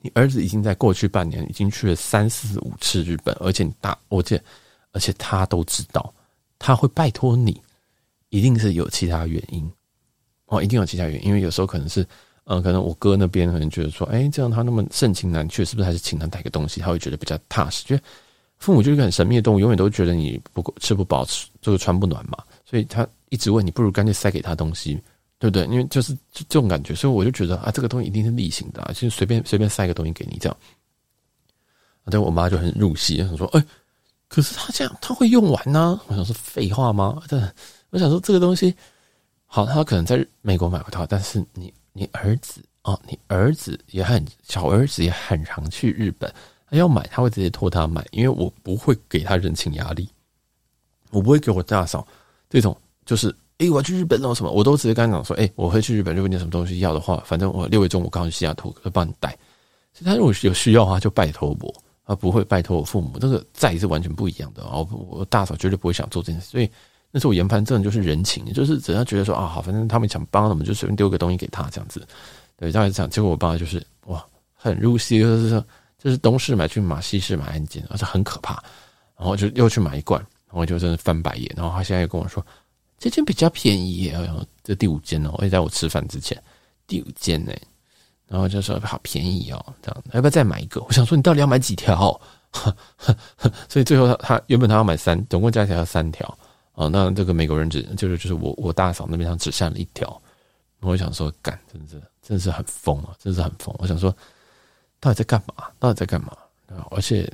[0.07, 4.39] 你儿子已经在过去半年已经去了三四五次日本，而且你大，而且
[4.93, 6.13] 而且他都知道，
[6.59, 7.59] 他会拜托你，
[8.29, 9.67] 一定是有其他原因
[10.55, 12.07] 哦，一定有其他原因，因为有时候可能是，
[12.45, 17.85] 嗯、可能我哥那边可能觉得说，哎、这样他那么盛情难却，是不是还是请他带个东西，他会觉得比较踏实。
[17.85, 18.03] 觉得
[18.59, 25.01] 父母就是一个很神秘的动物，永远都觉得你不吃不饱，吃这个穿不暖嘛，所以他一直问你，不如干脆塞给他东西。
[25.37, 25.65] 对不对？
[25.67, 30.57] 因为就是这种感觉，所以我就觉得啊，这个东西一定是例行的，啊，就随便随便塞个东西给你这样。
[32.05, 33.63] 啊，对我妈就很入戏，她说：“哎，
[34.29, 37.21] 可是他这样他会用完呢。”我想说废话吗？
[37.29, 37.55] 真的，
[37.91, 38.75] 我想说这个东西
[39.55, 46.29] 好，他可能在美国买不到，但是你你儿子哦，你儿子也很小儿子也很常去日本，
[46.69, 50.09] 他要买他会直接托他买，因为我不会给他人情压力，
[51.13, 52.05] 我不会给我大嫂
[52.51, 53.33] 这种就是。
[53.59, 54.51] 哎，我要去日本弄什么？
[54.51, 56.13] 我都直接跟他讲说，哎，我会去日本。
[56.17, 59.31] 如果你有什么东西要的话，反正我六月中我刚去西雅图，会帮你带。
[59.93, 61.73] 所以他如果有需要的话，就拜托我，
[62.05, 63.17] 他不会拜托我父母。
[63.21, 64.65] 这个债是完全不一样的。
[64.67, 66.49] 我我大嫂绝对不会想做这件事。
[66.49, 66.69] 所以
[67.15, 72.05] 那时候我研判，这种就是人情，就是只要觉得说啊，好，反正他们想帮，我们就随便丢个东西给他这样子。
[72.57, 73.09] 对，大概是这样。
[73.09, 75.65] 结果我爸就是哇，很入戏，就是说，
[75.97, 78.61] 就是东市买骏马，西市买鞍韉，而且很可怕。
[79.17, 81.49] 然后就又去买一罐，然后就真的翻白眼。
[81.57, 82.45] 然后他现在又跟我说。
[82.97, 86.41] 这间比较便宜耶，然后这第五间哦，而且在我吃饭之前，
[86.87, 87.53] 第五间呢，
[88.29, 90.81] 然后就说好便宜哦，这样要不要再买一个？
[90.81, 92.19] 我想说你到底要买几条？
[93.69, 96.39] 所以最后他他原本他要买三，总共加起来要三条
[96.75, 96.89] 哦。
[96.89, 100.21] 那这个美国人只就是就是我我大嫂那边上只下了一条，
[100.81, 103.75] 我想说干，真的是真的是很疯啊，真的是很疯。
[103.79, 104.15] 我想说
[105.01, 105.67] 到底在干嘛？
[105.79, 106.37] 到底在干嘛？
[106.91, 107.31] 而且。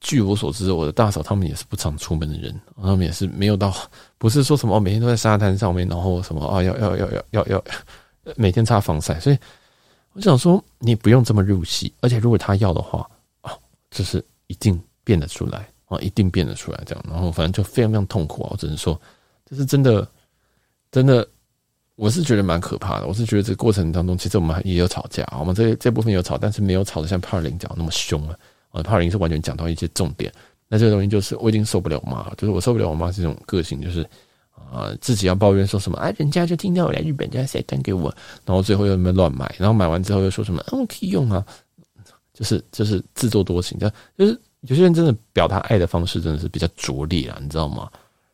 [0.00, 3.74] 据我所知，我的大嫂他们也是不常出门的人，他们也是没有到，
[4.16, 7.64] 不是说什么哦，每天都在沙滩上面，然后什么啊，要要要要要要
[8.36, 9.18] 每天擦防晒。
[9.18, 9.36] 所以
[10.12, 13.10] 我想说，你不用这么入戏，而且如果他要的话
[13.40, 13.52] 啊，
[13.90, 17.04] 就是一定变得出来啊，一定变得出来这样。
[17.08, 19.00] 然后反正就非常非常痛苦啊，我只能说，
[19.44, 20.06] 这是真的，
[20.92, 21.26] 真的，
[21.96, 23.06] 我是觉得蛮可怕的。
[23.06, 28.36] 我是觉得这个过程当中，其实我们也有吵架，我们这这部分有吵，但是没有吵得像帕尔林讲那么凶啊。
[28.84, 30.32] 帕尔林是完全讲到一些重点，
[30.68, 34.08] 那这个东西就是我已经受不了我妈了，就是我受不了我妈这种个性，就是
[34.70, 41.44] 啊、自己要抱怨说什么，啊，人家就听到我来日本，人家塞单给我，然后最后又那边乱买，然后买完之后又说什么，嗯，我可以用啊，
[42.34, 47.88] 就是就是自作多情，这样就是有些人真的表达爱的方式真的是比较拙劣啊，你知道吗？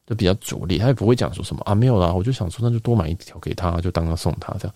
[0.06, 4.74] 就比较拙劣，他也不会讲说什么啊，没有啦，我就想说那就多买一条给他，就当他送他这样。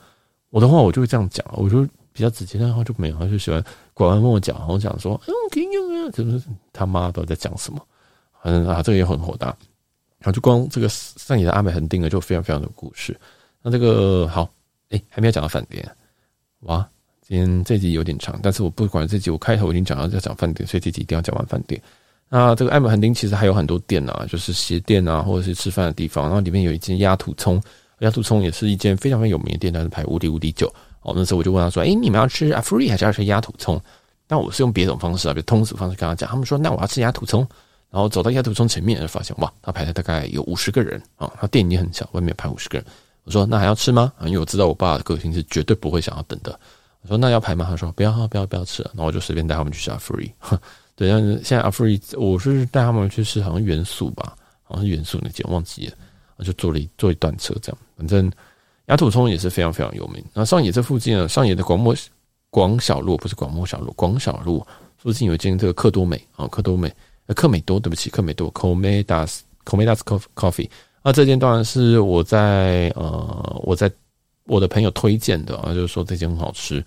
[0.50, 3.62] 我的话我就会这样讲，我就比较直接，然后就没有，他就喜欢。
[3.92, 7.80] 拐弯跟我讲，然后讲说：“嗯，可以用啊，就是他妈都在讲什么？
[8.42, 9.48] 反正啊，这个也很火大。
[10.18, 13.18] 然后就光这个上野的阿美横丁了，就非常非常的故事。
[13.60, 14.48] 那这个好，
[14.90, 15.86] 哎，还没有讲到饭店
[16.60, 16.88] 哇！
[17.28, 21.78] 今天这集有点长，但是我不管这集，我开头已经讲到要讲饭店，所以这集一定要讲完饭店。
[22.30, 26.24] 那这个艾姆横丁其实还有很多店啊，就是鞋店啊，或者是吃饭的地方。
[26.24, 27.62] 然后里面有一间鸭土葱，
[27.98, 30.72] 鸭土葱也是一间非常非常有名的店，但是排无敌无敌久。
[31.02, 33.78] 哦，那时候我就问他说：“哎，你们要吃阿芙瑞还是要吃鸭土葱？”
[34.26, 36.30] 那我是用别种方式啊，比如通俗方式跟他讲。
[36.30, 37.46] 他们说：“那我要吃鸭土葱。”
[37.92, 41.30] 然后走到鸭土葱前面，就发现哇，他排了大概有五十个人啊。
[41.38, 42.86] 他店已经很小，外面排五十个人。
[43.24, 46.58] 我说：“那还要吃吗？”，因为我知道我爸的个性是绝对不会想要等的。
[47.02, 50.32] 我说：“那要排吗？”他说：“不要，不要，不要吃了。”然后我就随便带他们去吃阿芙瑞。
[50.96, 55.94] 对，但是现在阿芙瑞，我是带他们去吃好像元素吧，好像是元素那间忘记了。
[56.36, 58.30] 我就坐了一坐一段车这样，反正。
[58.86, 60.24] 鸭土葱也是非常非常有名。
[60.32, 61.94] 那上野这附近呢，上野的广末
[62.48, 66.90] 广小路不是广末小路，广小路附近有一间这个克多美啊，克多美
[67.26, 69.98] 呃克美多，对不起，克美多 Komedas Komedas
[70.34, 70.70] Coffee，
[71.02, 73.92] 那这间当然是我在呃我在
[74.48, 76.84] 我的朋友推荐的啊，就是说这间很好吃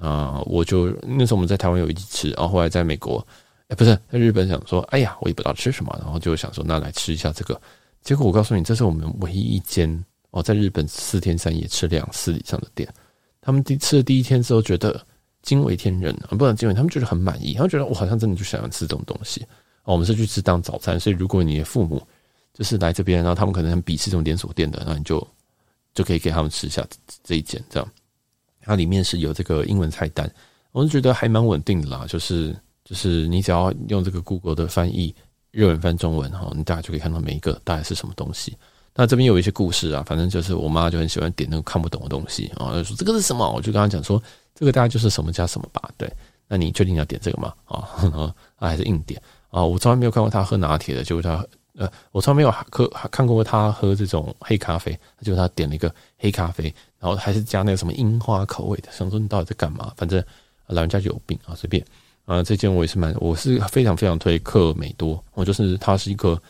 [0.00, 3.26] 啊，我就那时候我们在台湾有一起吃，然后后来在美国，
[3.68, 7.60] 哎，不是在日本想说，哎呀，我也不知道吃什么，然后就想说那来吃一下这个，
[8.02, 12.88] 结果我告诉你，这是我们唯一一间哦，在日本四天三夜吃两次以上的店，
[13.40, 15.04] 他们第吃了第一天之后觉得
[15.42, 19.44] 惊为天人啊，不能惊为，他们觉得很满意，他们觉得我好像真的就想要吃这种东西。
[19.84, 22.00] 我们是去吃当早餐，所以如果你的父母
[22.54, 25.26] 就是来这边，然后他们可能很鄙视这种连锁店的，那你就
[25.94, 26.86] 就可以给他们吃一下
[27.24, 27.88] 这一件，这样。
[28.62, 30.30] 它里面是有这个英文菜单，
[30.72, 32.04] 我是觉得还蛮稳定的啦。
[32.08, 35.14] 就是就是你只要用这个 Google 的翻译，
[35.50, 38.56] 日文翻中文哈，你大概就可以看到每一个大概是什么东西。
[38.94, 43.50] 那这边有一些故事啊，反正就是我妈就很喜欢点那个看不懂的东西啊，就说这个是什么？
[43.50, 44.22] 我就跟她讲说，
[44.54, 45.90] 这个大概就是什么加什么吧。
[45.96, 46.12] 对，
[46.46, 47.54] 那你确定要点这个吗？
[47.64, 49.20] 啊，然 后还是硬点。
[49.48, 51.44] 啊，我从来没有看过她喝拿铁的，结果她
[51.76, 56.64] 呃，我从来没有喝看过他喝这种黑咖啡，结果他点了一个黑咖啡，
[56.98, 59.92] 然后还是加那个什么樱花口味的，想说你到底在干嘛？
[59.96, 60.22] 反正
[60.66, 61.84] 老人家就有病啊，随便
[62.24, 66.40] 啊，这件我也是蛮，我是非常非常推克美多，我就是它是一个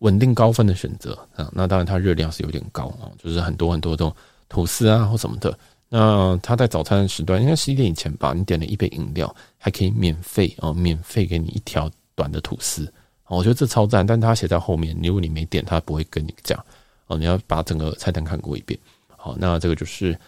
[0.00, 4.14] 稳定高分的选择啊，那当然它热量是有点高啊，就是很多很多这种
[4.48, 5.56] 吐司啊或什么的。
[5.88, 11.90] 那他在早餐时段应该十一点以前吧，你点了一杯饮料，还可以免费啊，免费给你一条。
[12.16, 12.88] 短的吐司，
[13.36, 16.58] 我觉得这超赞，但他写在后面，如果你没点，他不会跟你讲
[17.06, 17.16] 哦。
[17.16, 18.78] 你要把整个菜单看过一遍。
[19.08, 20.18] 好，那这个就是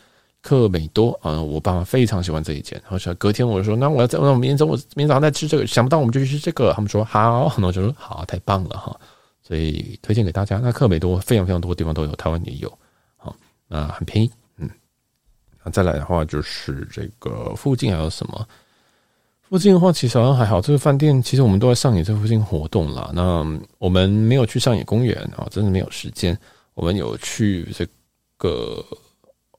[0.40, 2.80] 客美多啊，我爸妈非常喜欢这一间。
[2.88, 5.66] 然后隔天我就说，那我要在，那我明天中午、明天早上再吃这个。
[5.66, 8.98] 想不到我们就去吃这个，他们说好，那我就说好，太棒了哈。
[9.42, 10.58] 所以推荐给大家。
[10.58, 12.78] 那客美多非常非常多地方都有，台湾也有。
[13.16, 13.36] 好，
[13.68, 14.68] 那很便宜，嗯。
[15.62, 18.48] 那再来的话就是这个附近还有什么？
[19.48, 20.60] 附近的话，其实好像还好。
[20.60, 23.10] 这个饭店其实我们都在上野这附近活动啦。
[23.14, 23.46] 那
[23.78, 26.36] 我们没有去上野公园啊，真的没有时间。
[26.74, 27.86] 我们有去这
[28.36, 28.84] 个，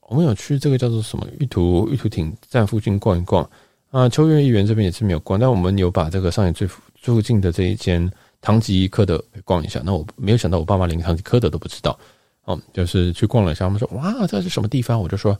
[0.02, 3.48] 我们有去这个叫做什么玉图玉图町站附近逛一逛
[3.90, 4.08] 啊。
[4.08, 6.68] 秋叶原这边也是没有逛，但我们有把这个上野最
[7.02, 8.10] 附近的这一间
[8.42, 9.80] 唐吉诃德逛一下。
[9.82, 11.98] 那我没有想到，我爸妈连唐吉诃德都不知道
[12.44, 13.64] 哦，就是去逛了一下。
[13.64, 15.36] 他们说：“哇，这是什么地方？”我就说：“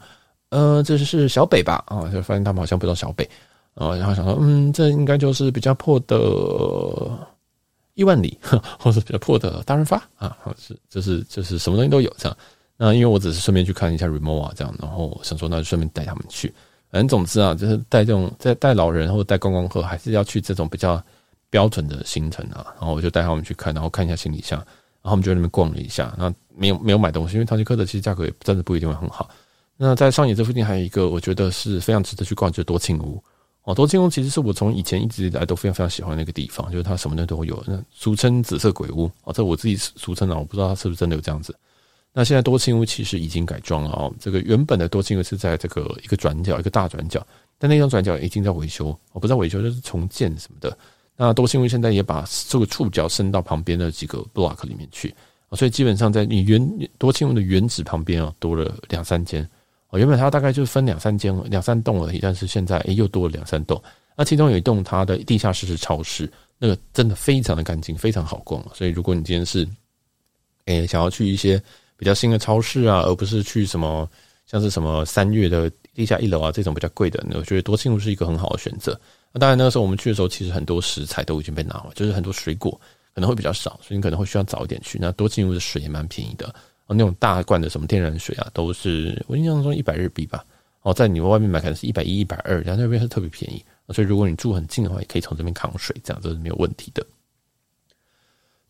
[0.48, 3.28] 呃，这是小北吧？”啊，就发现他们好像不知道小北。
[3.78, 6.16] 啊，然后想说，嗯，这应该就是比较破的
[7.94, 8.36] 亿万里，
[8.78, 12.36] 或者比较破的大润发啊，是，就是就是什么东西都有这样。
[12.76, 16.52] 那因为我只是顺便去看一下 Rimowa 这样，然后想说那就顺便带他们去。
[16.90, 21.00] 反正总之啊，就是带这种在带老人或者带观光客，还是要去这种比较
[21.50, 22.66] 标准的行程啊。
[22.78, 24.58] 然后我就带他们去看，然后看一下行李箱，
[25.02, 26.14] 然后我们就在那边逛了一下。
[26.16, 29.28] 那没有没有买东西，因为唐吉诃德其实价格也真的不一定会很好。
[29.76, 33.22] 那在上野这附近还有一个我觉得是非常值得去逛，就多庆屋。
[33.68, 41.54] 哦，多庆屋其实是我从以前一直以来都非常非常喜欢的一个地方，就是它什么的都有，那俗称紫色鬼屋哦，这我自己俗称啊，我不知道它是不是真的有这样子。
[42.14, 47.24] 那现在多庆屋其实已经改装了哦，这个原本的多庆屋是在这个一个转角，一个大转角，
[47.58, 50.74] 但那张转角已经在维修，我不知道维修就是重建什么的。
[51.14, 55.14] 那多庆屋现在也把这个触角伸到旁边的几个 block 里面去，
[55.52, 59.46] 所以基本上在你原多庆屋的原址旁边啊，多了两三间。
[59.90, 63.82] 哦，原本它大概就分两三间、两三栋而已，但是现在诶又多了两三栋。
[64.16, 68.62] 那其中有一栋它的地下室是超市，那个真的非常的干净，非常好逛。
[68.74, 69.66] 所以如果你今天是
[70.66, 71.62] 诶想要去一些
[71.96, 74.08] 比较新的超市啊，而不是去什么
[74.44, 78.98] 像是什么三月的地下一楼啊这种比较贵的，我觉得多庆屋是一个很好的选择。
[79.32, 82.78] 那当然那个时候我们去的时候，其实很多食材都已经被拿了，就是很多水果
[83.14, 84.98] 可能会比较少，所以你可能会需要早一点去。
[85.00, 86.54] 那多庆屋的水也蛮便宜的。
[86.96, 90.44] 那种大罐的什么天然水啊，都是我印象中一百日币吧。
[90.82, 93.62] 哦，在你们外面买可能是一百一、一百二，然后那边是特别便宜。
[93.90, 97.04] 所以如果你住很近的话，也可以从这边扛水，这样都是没有问题的。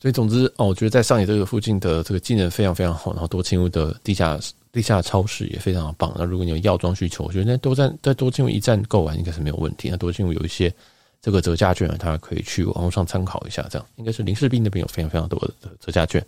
[0.00, 4.38] 所以总之哦，我觉得在上野这个附近的这个机能非常非常好，然后多庆屋的地下
[4.72, 6.12] 地下超市也非常的棒。
[6.16, 9.88] 那如果你有药妆需求，我觉得那多站在多庆屋一站购完应该是没有问题。
[9.90, 10.72] 那多庆屋有一些
[11.20, 16.24] 这个折价券，大家可以去网络上参考一下，这样应该是林氏璧那边有非常非常多的折价券。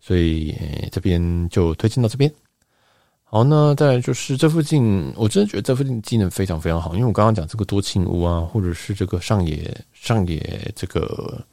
[0.00, 0.54] 所以
[0.90, 2.32] 这边就推荐到这边。
[3.28, 6.94] 好，那再来就是这附近，我真的觉得这附近机能非常非常好。
[6.94, 11.44] 因为我刚刚讲这个多庆屋啊，或者是这个上野上野这个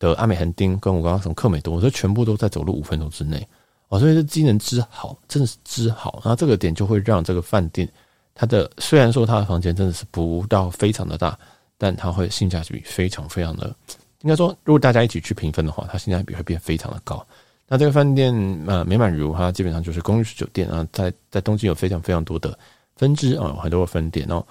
[0.00, 3.46] 的阿美横丁，跟我刚刚从客美多，这全部都在走路五分钟之内
[3.86, 4.00] 哦。
[4.00, 6.20] 所以这机能之好，真的是之好。
[6.24, 7.88] 那这个点就会让这个饭店，
[8.34, 11.38] 它的虽然说它的房间真的是不到非常的大，
[11.78, 13.74] 但它会性价比非常非常的，
[14.22, 17.24] 应该说，如果大家一起去评分的话，它性价比会变非常的高。
[17.72, 18.34] 那这个饭店
[18.66, 22.58] 呃美满如它基本上就是公寓式酒店啊，在在东京有非常非常多的
[22.96, 24.44] 分支啊，很多个分店哦。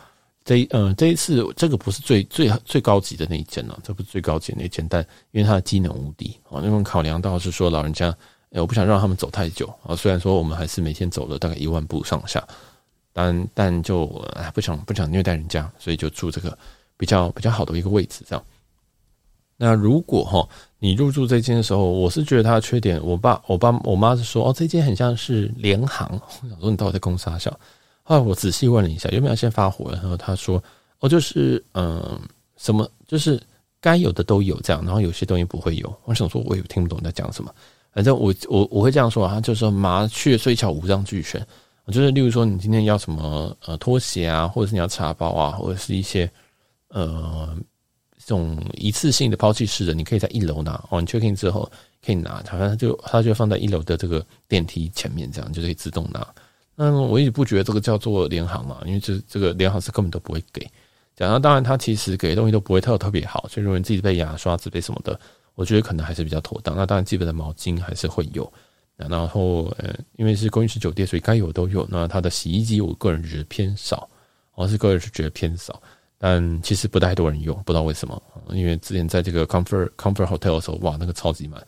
[0.44, 8.08] 这一呃这一次这个不是最最最高级的那一间呢，这不是最高级那一间，但因为它的机能无敌啊，因为考量到是说老人家
[8.54, 9.96] 哎，我不想让他们走太久啊。
[9.96, 12.44] 虽然说我们还是每天走了大概一万步上下，
[13.14, 16.58] 但但就哎不想不想虐待人家，所以就住这个
[16.98, 18.44] 比较比较好的一个位置这样。
[19.62, 20.48] 那如果哈
[20.80, 26.10] 你入住这间的时候，我是觉得它的缺点，我爸我爸我妈是说哦，这间很像是联航。
[26.44, 27.52] 我想说你到底在攻三小？
[28.04, 29.92] 后来我仔细问了一下，有没有先发火？
[29.92, 30.62] 然后他说
[31.00, 32.20] 哦，就是嗯
[32.58, 33.40] 什么就是。
[33.84, 35.92] 该有的都有这样，然后有些东西不会有。
[36.06, 37.52] 我想说，我也听不懂你在讲什么。
[37.92, 41.44] 反正我我我会这样说啊，就是说麻雀虽小，五脏俱全。
[41.88, 46.30] 就是例如说，你今天要什么呃拖鞋啊，或者是你要茶包啊，或者是一些
[46.90, 47.58] 呃
[48.24, 51.02] 这种一次性的抛弃式的，你可以在一楼拿哦。
[51.02, 51.70] 你 check in 之后
[52.06, 56.26] 可以拿，它它就它就放在一楼的这个电梯前面，这样就可以自动拿。
[56.76, 60.66] 那我也不觉得这个叫做联航嘛，因为这这个联航是根本都不会给。
[61.16, 65.20] 讲到当然，它其实给的东西都不会特特别好，所以如果你自己备牙刷、纸杯什么的，
[65.56, 66.76] 我觉得可能还是比较妥当。
[66.76, 68.52] 那当然，基本的毛巾还是会有。
[68.96, 71.88] 然后，呃，因为是公寓式酒店，所以该有都有。
[71.90, 74.08] 那它的洗衣机，我个人觉得偏少，
[74.54, 75.82] 我是个人是觉得偏少。
[76.24, 78.22] 但其实不太多人用，不知道为什么。
[78.52, 81.60] 因为之前在这个 Comfort Comfort Hotel 的时候，哇，那个超级满，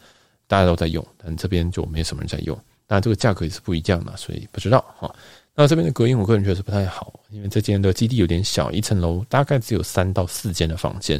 [0.45, 2.55] 大家都在用，但这边就没什么人在用。
[2.85, 5.11] 当然，这个价格也是不一样的，所以不知道哈。
[5.55, 11.17] 那这边的隔音，我个人觉得是不太好，因为这间的基地有点小，一层楼大概只有三到四间的房间。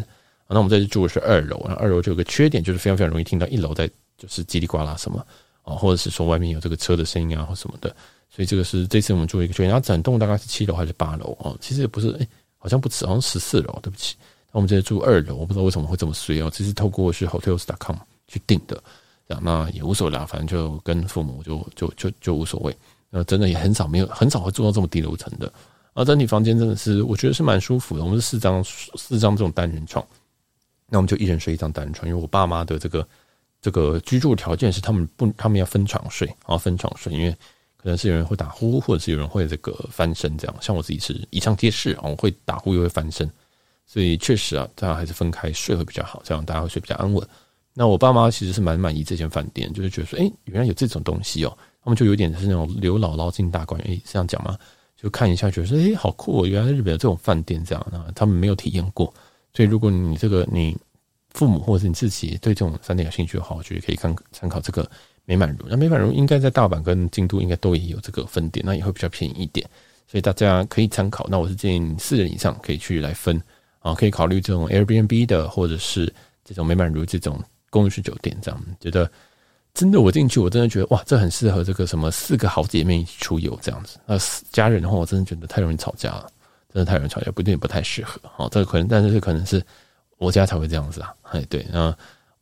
[0.47, 5.25] 那我们这次住的是二楼，然后二楼就有个缺点，就是非常非常容易听到一楼在就是叽里呱啦什么
[5.63, 7.89] 啊，或者是说外面有这个车的声音啊或什么的，
[8.29, 9.69] 所以这个是这次我们住一个缺点。
[9.69, 11.55] 然后整栋大概是七楼还是八楼啊？
[11.59, 12.27] 其实也不是，哎，
[12.63, 14.15] 好像不止，好像十四楼，对不起。
[14.53, 17.97] 那我们这次住二楼，我不知道为什么会这么衰哦，这是透过是 Hotels.com
[18.29, 18.81] 去订的，
[19.27, 22.73] 这样那也无所谓啦，反正就跟父母就就就就无所谓。
[23.11, 25.51] 呃，真的也很少，没有很少会住到这么低楼层的。
[25.93, 28.03] 而整体房间真的是，我觉得是蛮舒服的。
[28.03, 30.03] 我们是四张四张这种单人床，
[30.87, 32.07] 那我们就一人睡一张单人床。
[32.07, 33.05] 因为我爸妈的这个
[33.61, 37.35] 这个居住条件是，他们不，他们要分床睡，啊分床睡，因为
[37.83, 40.55] 可能是有人会打呼，或者是有人会这个翻身这样。
[40.61, 43.29] 像我自己是以上皆是啊，我会打呼又会翻身，
[43.85, 47.27] 所以确实啊，大家还是分开睡会比较好，这样大家会睡比较安稳。
[47.73, 51.57] 那我爸妈其实是蛮满意这间饭店，就是觉得说，诶，原来有这种东西哦。
[51.83, 54.57] 他们就有点是那种刘姥姥进大观园，诶，这样讲吗？
[54.95, 56.45] 就看一下，觉得说，诶，好酷哦！
[56.47, 59.13] 原来日本有这种饭店这样啊，他们没有体验过。
[59.53, 60.77] 所以，如果你这个你
[61.31, 64.89] 父母或者是你自己对这种饭店有兴趣的话，我觉得可以看参考这个
[65.25, 65.65] 美满如。
[65.69, 69.67] 那美满如应该在大阪跟京都应该都也有这个分店，那也会比较便宜一点，
[70.07, 71.27] 所以大家可以参考。
[71.29, 73.41] 那我是建议四人以上可以去来分
[73.79, 76.13] 啊，可以考虑这种 Airbnb 的，或者是
[76.43, 79.09] 这种美满如这种公寓式酒店，这样觉得。
[79.75, 83.97] 真的，我进去，我真的觉得哇，这很适合这个什么四个好姐妹一起出游这样子。
[84.05, 84.15] 那
[84.51, 86.29] 家人的话，我真的觉得太容易吵架了，
[86.71, 88.21] 真的太容易吵架，不一定不太适合。
[88.21, 89.59] 好，这个可能，但是可能是
[90.19, 91.11] 我家才会这样子啊。
[91.23, 91.91] 哎，对，那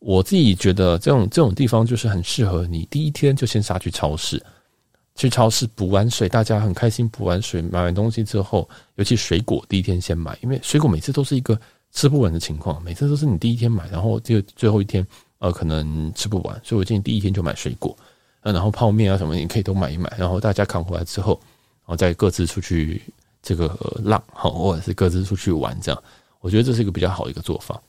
[0.02, 4.44] 我自己觉得这种这种地方就是很适合你第一天就先杀去超市，
[5.16, 11.58] 去超市补完水，大家很开心补完水，买完东西之后，尤其水果第一天先买，因为水果每次都是一个
[11.92, 15.08] 吃不完的情况，每次都是你第一天买，然后就最后一天。
[15.42, 17.98] 呃，可能吃不完，所以我建议第一天就买水果，
[18.42, 21.34] 呃，然后泡面啊什么，你可以都买一买，然后大家扛回来之后，
[21.80, 23.02] 然后再各自出去
[23.42, 26.04] 这个浪，好，或者是各自出去玩，这样，
[26.42, 27.82] 我觉得这是一个比较好的一个做法。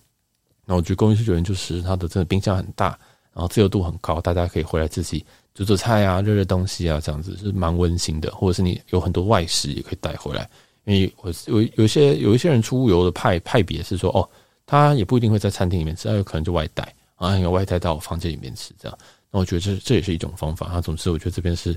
[0.64, 2.98] 那我觉得公寓式酒店就是它的这个冰箱很大，
[3.32, 8.30] 然后自由度很高，大家可以回来自己煮煮菜啊，热热东西啊，这样子是蛮温馨的。
[8.32, 10.48] 或者是你有很多外食也可以带回来，
[10.84, 14.28] 因为我有有一些有一些人出游的派派别是说，哦，
[14.66, 16.94] 他也不一定会在餐厅里面吃，他有可能就外带。
[17.16, 18.98] 啊，有外带到我房间里面吃，这样，
[19.30, 20.68] 那我觉得这这也是一种方法。
[20.72, 21.72] 那总之，我觉得这边是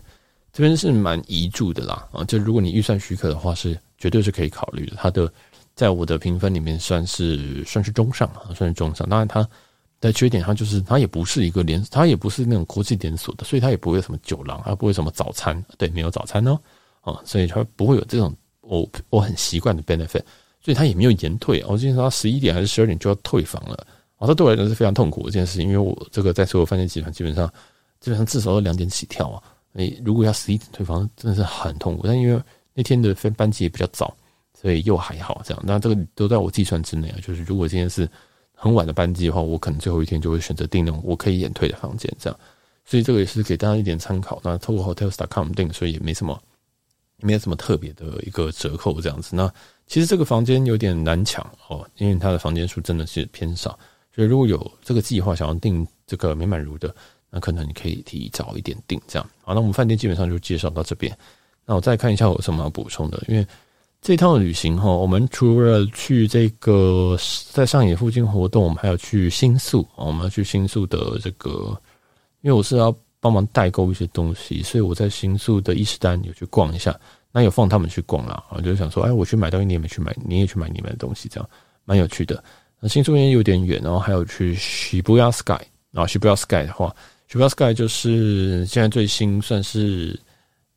[0.52, 2.08] 这边是蛮宜住的啦。
[2.12, 4.96] 啊，就如果你预算许可的话，是绝对是可以考虑的。
[4.98, 5.32] 它的
[5.76, 9.08] 在我的评分里面算是算是中上啊，算是中上。
[9.10, 9.48] 当然，它
[10.00, 16.58] 的缺点，它就是它也不是一个连，它也不是那种国际连锁的，所以它也不会有什么酒廊，它不会什么早餐，对，没有早餐哦。
[17.02, 20.24] 啊，所以它不会有这种我我很习惯的 benefit，
[20.62, 21.64] 所以它也没有延退。
[21.68, 23.86] 我记得它十一点还是十二点就要退房了。
[24.18, 27.48] 啊，这对我来讲是非常痛苦的一件事情，因为我这个在所有饭店集团基本上，
[28.00, 29.44] 基本上至少要两点起跳啊。
[29.74, 32.08] 你如果要十一点退房，真的是很痛苦。
[32.08, 32.42] 但因为
[32.74, 34.16] 那天的分班机也比较早，
[34.66, 35.64] 所以又还好这样。
[35.64, 37.18] 那这个都在我计算之内啊。
[37.22, 38.10] 就是如果今天是
[38.56, 42.40] 很晚的班机的话，我可能最后一天就会选择订那种我可以延退的房间这样。
[42.84, 44.42] 所以这个也是给大家一点参考。
[44.44, 46.42] 那透过 Hotels.com 订，所以也没什么，
[47.18, 49.36] 没有什么特别的一个折扣这样子。
[49.36, 49.54] 那
[49.86, 53.78] 其实这个房间有点难抢哦，因为它的房间数真的是偏少。
[54.16, 56.92] 所以如果有这个计划想要订这个美满如的，
[57.30, 59.30] 那可能你可以提早一点订，这样。
[59.44, 61.16] 好，那我们饭店基本上就介绍到这边。
[61.68, 63.46] 那我再看一下有什么要补充的，因为
[64.06, 67.18] 这趟旅行哈，我们除了去这个
[67.52, 71.76] 在上野附近活动，我们还要去新宿，我们要去新宿的这个，
[72.42, 76.96] 因为我是要帮忙代购一些东西，所以我在新宿的伊势丹有去逛一下，
[77.32, 81.50] 那有放他们去逛啦，我就想说，哎，我去买东西，你也没去买，你也去买你们的东西，这样
[81.84, 82.44] 蛮有趣的。
[82.80, 85.58] 那新宿也有点远，然后还有去 Shibuya Sky，
[85.90, 86.96] 然后 Shibuya Sky 的话
[87.28, 90.20] ，Shibuya Sky 就是现在最新，算是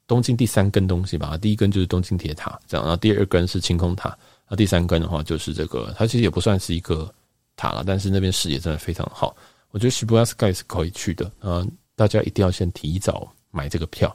[0.09, 1.39] 东京第三根东西吧。
[1.39, 7.09] 第一根就是东京铁塔，这样，然后第二根是晴空塔，那第三根的话就是这个，它其实也不算是一个
[7.55, 9.37] 塔了，但是那边视野真的非常好。
[9.71, 14.13] 我觉得 Shibuya Sky 是可以去的，嗯，大家一定要先提早买这个票，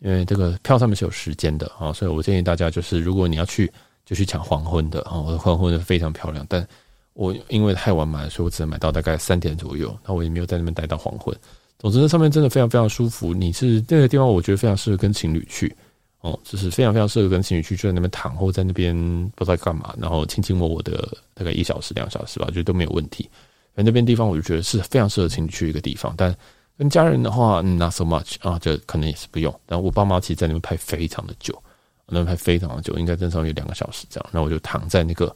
[0.00, 3.72] 因为这个票上面是有时间的啊，所以我建议大家就是，如果你要去，
[4.04, 6.66] 就去抢黄昏的啊，我的黄昏非常漂亮，但
[7.14, 11.34] 我因为太晚买，所以我只能买到大概三点左右，那我也没有在那边待到黄昏。
[11.80, 15.74] 总之，那上面真的非常非常舒服，你是那个地方，我觉得非常适合跟情侣去
[16.20, 18.94] 哦，就是非常非常适合跟情侣去，就在那边躺或在那边
[19.34, 23.26] 不知道干嘛，然后卿卿我我的大概一小时两小时吧，我觉得都没有问题。
[23.74, 26.36] 反正那边地方我就觉得是非常适合情侣去一个地方，但
[26.76, 29.50] 跟家人的话，not so much 啊，这可能也是不用。
[29.66, 31.58] 然后我爸妈其实在那边拍非常的久，
[32.06, 34.30] 那边拍非常的久，应该正常有两个小时这样。
[34.30, 35.34] 那我就躺在那个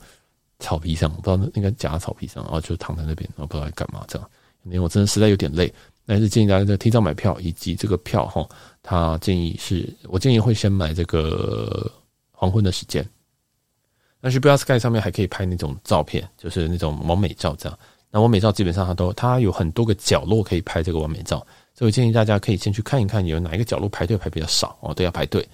[0.59, 4.29] 草皮上，我不知道应该夹草皮上，然后就躺在那边，然后不知道在干嘛这样。
[4.65, 5.73] 因为我真的实在有点累，
[6.07, 8.47] 但是建议大家在提早买票，以及这个票哈，
[8.83, 11.91] 他建议是我建议会先买这个
[12.31, 13.05] 黄昏的时间。
[14.21, 17.79] 但是 Shibuya Sky 上面还可以拍那种照片，就是那种完美照这样。
[18.11, 21.39] 那完美照基本上它都，它有很多个角落可以拍这个完美照，
[21.75, 25.47] 所以我建议大家可以先去看一看，有哪一个角落排队排比较少哦，都要排队，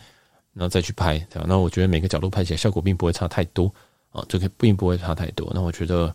[0.52, 1.18] 然后再去拍。
[1.32, 3.72] 这样，那我觉得每个角落拍起来效果并不会差太多
[4.10, 5.50] 啊，这个并不会差太多。
[5.54, 6.14] 那我觉得，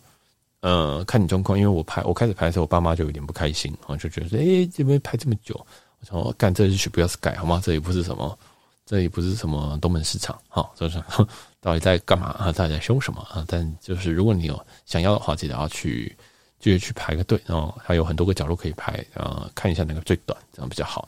[0.60, 5.54] 呃，看你状况，因为我拍我开始拍的时候，我爸妈就有点不开心啊，就觉得说，诶，这边拍这么久，
[6.00, 7.60] 我说干这是去不要 sky 好吗？
[7.64, 8.38] 这里不是什么，
[8.84, 11.02] 这里不是什么东门市场，好，就是
[11.60, 12.52] 到底在干嘛啊？
[12.52, 13.44] 到底在凶什么啊？
[13.46, 16.16] 但就是如果你有想要的话，记得要去。
[16.58, 21.06] 就去排个队，然后还有很多个角落可以排，呃，看一下哪个最短，这样比较好。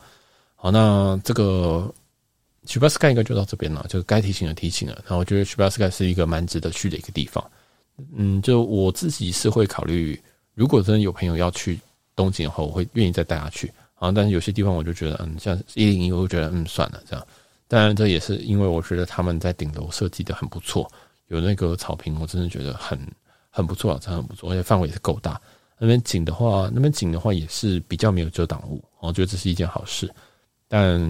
[0.54, 1.92] 好，那这个
[2.66, 4.94] Shibuya Sky 应该就到这边了，就该提醒的提醒了。
[5.04, 7.42] 然后我觉得 Shibuya Sky 是一个蛮值得去的一个地方。
[8.14, 10.20] 嗯，就我自己是会考虑，
[10.54, 11.78] 如果真的有朋友要去
[12.14, 13.72] 东京的话，我会愿意再带他去。
[13.94, 17.26] 啊，但是有些地方我就觉得，嗯，像一零一，我就觉得，嗯，算了，这样。
[17.66, 20.90] 当然，这也是因为我觉得他们在顶楼设计的很不错，
[21.28, 22.98] 有那个草坪，我真的觉得很。
[23.50, 25.40] 很不错，真的很不错，而且范围也是够大。
[25.78, 30.08] 那边景的话，那边景的话也是比较没有遮挡物，我觉得这是一件好事。
[30.68, 31.00] 但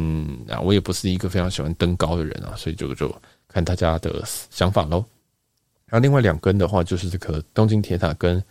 [0.49, 3.15] 啊，我也不是一个非常喜欢登高的人啊，所以就就
[3.49, 5.05] 看大家的想法喽。
[5.89, 8.43] 然后另外两根的话，就是这个东京铁塔跟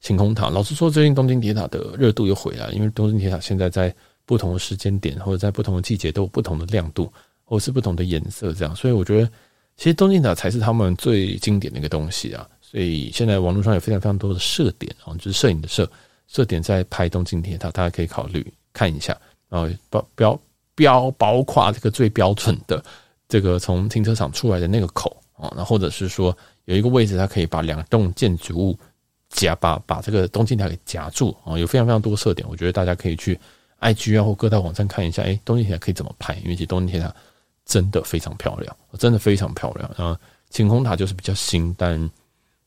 [0.00, 0.48] 晴空塔。
[0.48, 7.12] 老实说，最近东京铁塔的热度又回来，因为东京铁塔现在在不同的时间点或者在不同的季节都有不同的亮度，
[7.44, 8.74] 或是不同的颜色，这样。
[8.76, 9.30] 所以我觉得，
[9.76, 12.48] 其实东京塔才是他们最经典的一个东西啊。
[12.60, 15.88] 所以现在网络上有非常非常多的摄点啊，就是摄影的摄
[16.26, 19.16] 摄点在拍东京铁塔，大家可以考虑看一下。
[19.48, 20.40] 然后标标
[20.74, 22.82] 标包括这个最标准的
[23.28, 28.78] 这个从停车场出来的那个口啊，那或者是说有一个位置，它可以把两栋建筑物
[29.30, 33.38] 夹把把这个东京塔给夹住啊，有非常非常多设点，我觉得大家可以去
[33.80, 36.34] IG 啊或各大网站看一下，哎，东京铁塔可以怎么拍？
[36.42, 37.14] 因为其实东京铁塔
[37.64, 40.18] 真的非常漂亮，真的非常漂亮啊。
[40.50, 42.10] 晴空塔就是比较新，但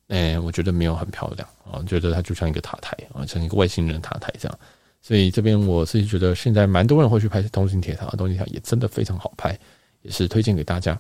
[0.10, 4.60] 哎、我觉得没有很漂亮啊，觉得它就像一个塔台啊，像一个外星人塔台这样。
[5.02, 9.58] 所以这边我自己觉得现在蛮多人会去拍东京铁塔，东京塔也真的非常好拍，
[10.02, 11.00] 也是推荐给大家。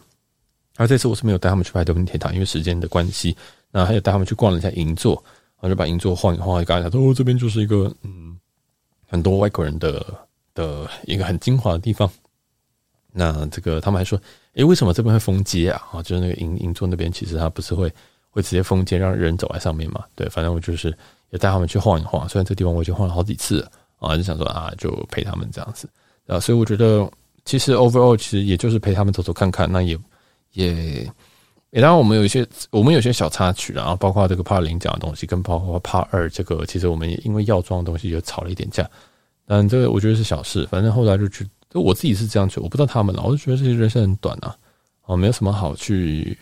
[0.78, 3.36] 然后这次我是没有带他们去拍德文铁塔，因为时间的关系。
[3.71, 5.21] 那还有带他们去逛了一下银座，
[5.59, 8.39] 然后就把银座晃一晃，刚才说哦，这边就是一个嗯，
[9.09, 10.05] 很多外国人的
[10.53, 12.09] 的一个很精华的地方。
[13.11, 14.17] 那这个他们还说，
[14.53, 15.82] 哎，为什么这边会封街啊？
[15.91, 17.91] 啊，就是那个银银座那边其实它不是会。
[18.30, 20.03] 会直接封街，让人走在上面嘛？
[20.13, 20.95] 对，反正我就是
[21.32, 22.30] 也带他们去晃一晃。
[22.30, 25.89] 虽然这地方我已经晃了好几次了啊，就想说啊，就陪他们这样子
[26.28, 26.39] 啊。
[26.39, 27.09] 所以我觉得，
[27.45, 29.67] 其实 overall 其实也就是陪他们走走看看。
[29.71, 29.97] 那也
[30.58, 31.03] 也
[31.70, 38.89] 也当然，我们有一些我们有些小插曲，然后包括这个 Part 零讲的东西，跟包括 Part 二这个，其实我们也因为药妆的东西就吵了一点架。
[39.45, 43.24] 但这个我觉得是小事，反正后来就觉得我自己是这样觉得，我不知道他们了。
[43.24, 44.55] 我就觉得这些人生很短啊，
[45.05, 46.38] 啊，没有什么好去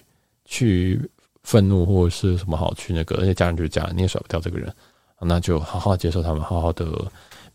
[0.45, 0.99] 去。
[1.47, 4.73] 愤怒或者是什么好去那个，而且家人就是家人，你也甩不掉这个人，
[5.21, 7.05] 那就好好接受他们，好好的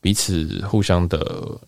[0.01, 1.19] 彼此互相的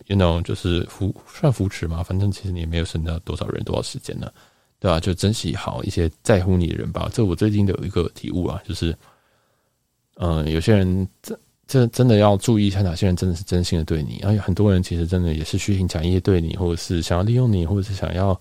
[0.05, 2.01] ，you know，就是扶算扶持嘛。
[2.01, 4.33] 反正其实你也没有剩下多少人多少时间了，
[4.83, 4.99] 对吧？
[4.99, 7.09] 就珍惜好一些在乎你的人吧。
[7.13, 8.93] 这我最近的有一个体悟啊，就是，
[10.15, 18.37] 嗯，有些人真真真的要注意一下，哪些人真的是真心的对你，而且很多人其实真的也是虚情假意对你，或者是想要利用你，或者是想要，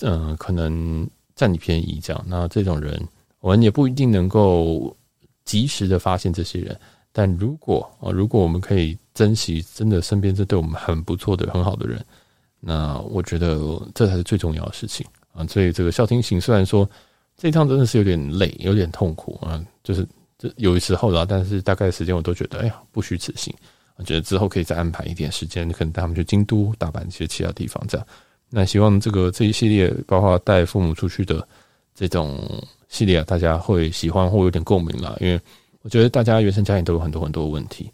[0.00, 1.08] 嗯，可能。
[1.38, 3.00] 占你便宜，这样，那这种人，
[3.38, 4.92] 我们也不一定能够
[5.44, 6.76] 及时的发现这些人。
[7.12, 12.04] 但如果啊，如果我们可以珍惜真的身边这对我们很不错的、很好的人。
[12.58, 13.56] 那我觉得
[13.94, 15.46] 这才是最重要的事情啊！
[15.46, 16.88] 所以这个孝亲行虽然说
[17.36, 20.06] 这一趟真的是有点累、有点痛苦啊，就是
[20.38, 23.54] 这有时候啦，但是大概时间我都觉得，哎呀，不虚此行。
[23.96, 28.06] 我觉得之后可以再安排一点时间，可能带他们去京都、大阪一些其他地方这样。
[28.50, 31.46] 那希望这个这一系列，包括带父母出去的
[31.94, 32.40] 这种
[32.88, 35.16] 系列啊，大家会喜欢或有点共鸣啦。
[35.20, 35.40] 因为
[35.82, 37.90] 我觉得大家原生家庭都有很多很多问题，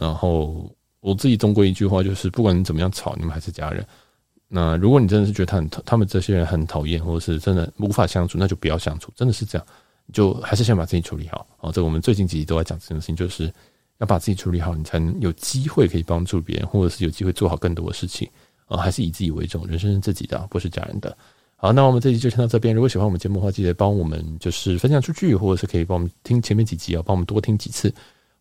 [0.00, 0.70] 然后。
[1.00, 3.86] 我自己总归一句话，就是不管你怎么样吵，你们还是家人。
[4.48, 9.12] 那如果你真的是觉得他很他们这些人很讨厌，或者是真的无法相处，那就不要相处。
[9.14, 9.66] 真的是这样，
[10.12, 11.46] 就还是先把自己处理好。
[11.60, 13.52] 哦，这我们最近几集都在讲这件事情，就是
[13.98, 18.28] 要把自己处理好，你才能有机会可以帮助别人，或者是有机会做好更多的事情。
[18.66, 21.16] 啊，还是以自己为重，人生是自己的，不是家人的。
[21.56, 22.74] 好，那我们这集就先到这边。
[22.74, 27.92] 如果喜欢我们节目的话，记得帮我们就是分享出去，或者是可以帮我们听前面几集啊，帮我们多听几次。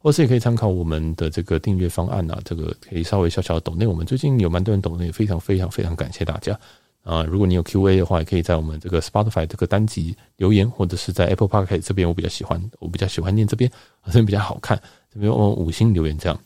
[0.08, 3.86] 或是也可以参考我们的这个订阅方案啊，这个可以稍微小小的抖内。
[3.86, 6.58] 我们最近有蛮多人抖内，也非常非常非常感谢大家
[7.04, 7.24] 啊！
[7.24, 13.70] 如果你有 Q&A 的话，也可以在我们这个 Spotify 这个单集留言，或者是在 Apple Podcast 这边，我比较喜欢，我比较喜欢念这边，
[14.06, 14.82] 这边比较好看，
[15.14, 16.40] 这边用五星留言这样。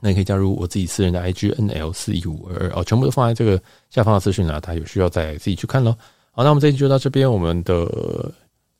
[0.00, 5.90] 那也可以加入我自己私人的 IG NL 四一五二二哦，全部都放在这个下方的资讯啊，大家有需要再自己去看喽。
[6.30, 8.32] 好，那我们这期就到这边，我们的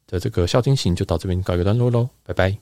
[0.06, 2.56] 的这个孝亲行就到这边告一个段落喽，拜拜。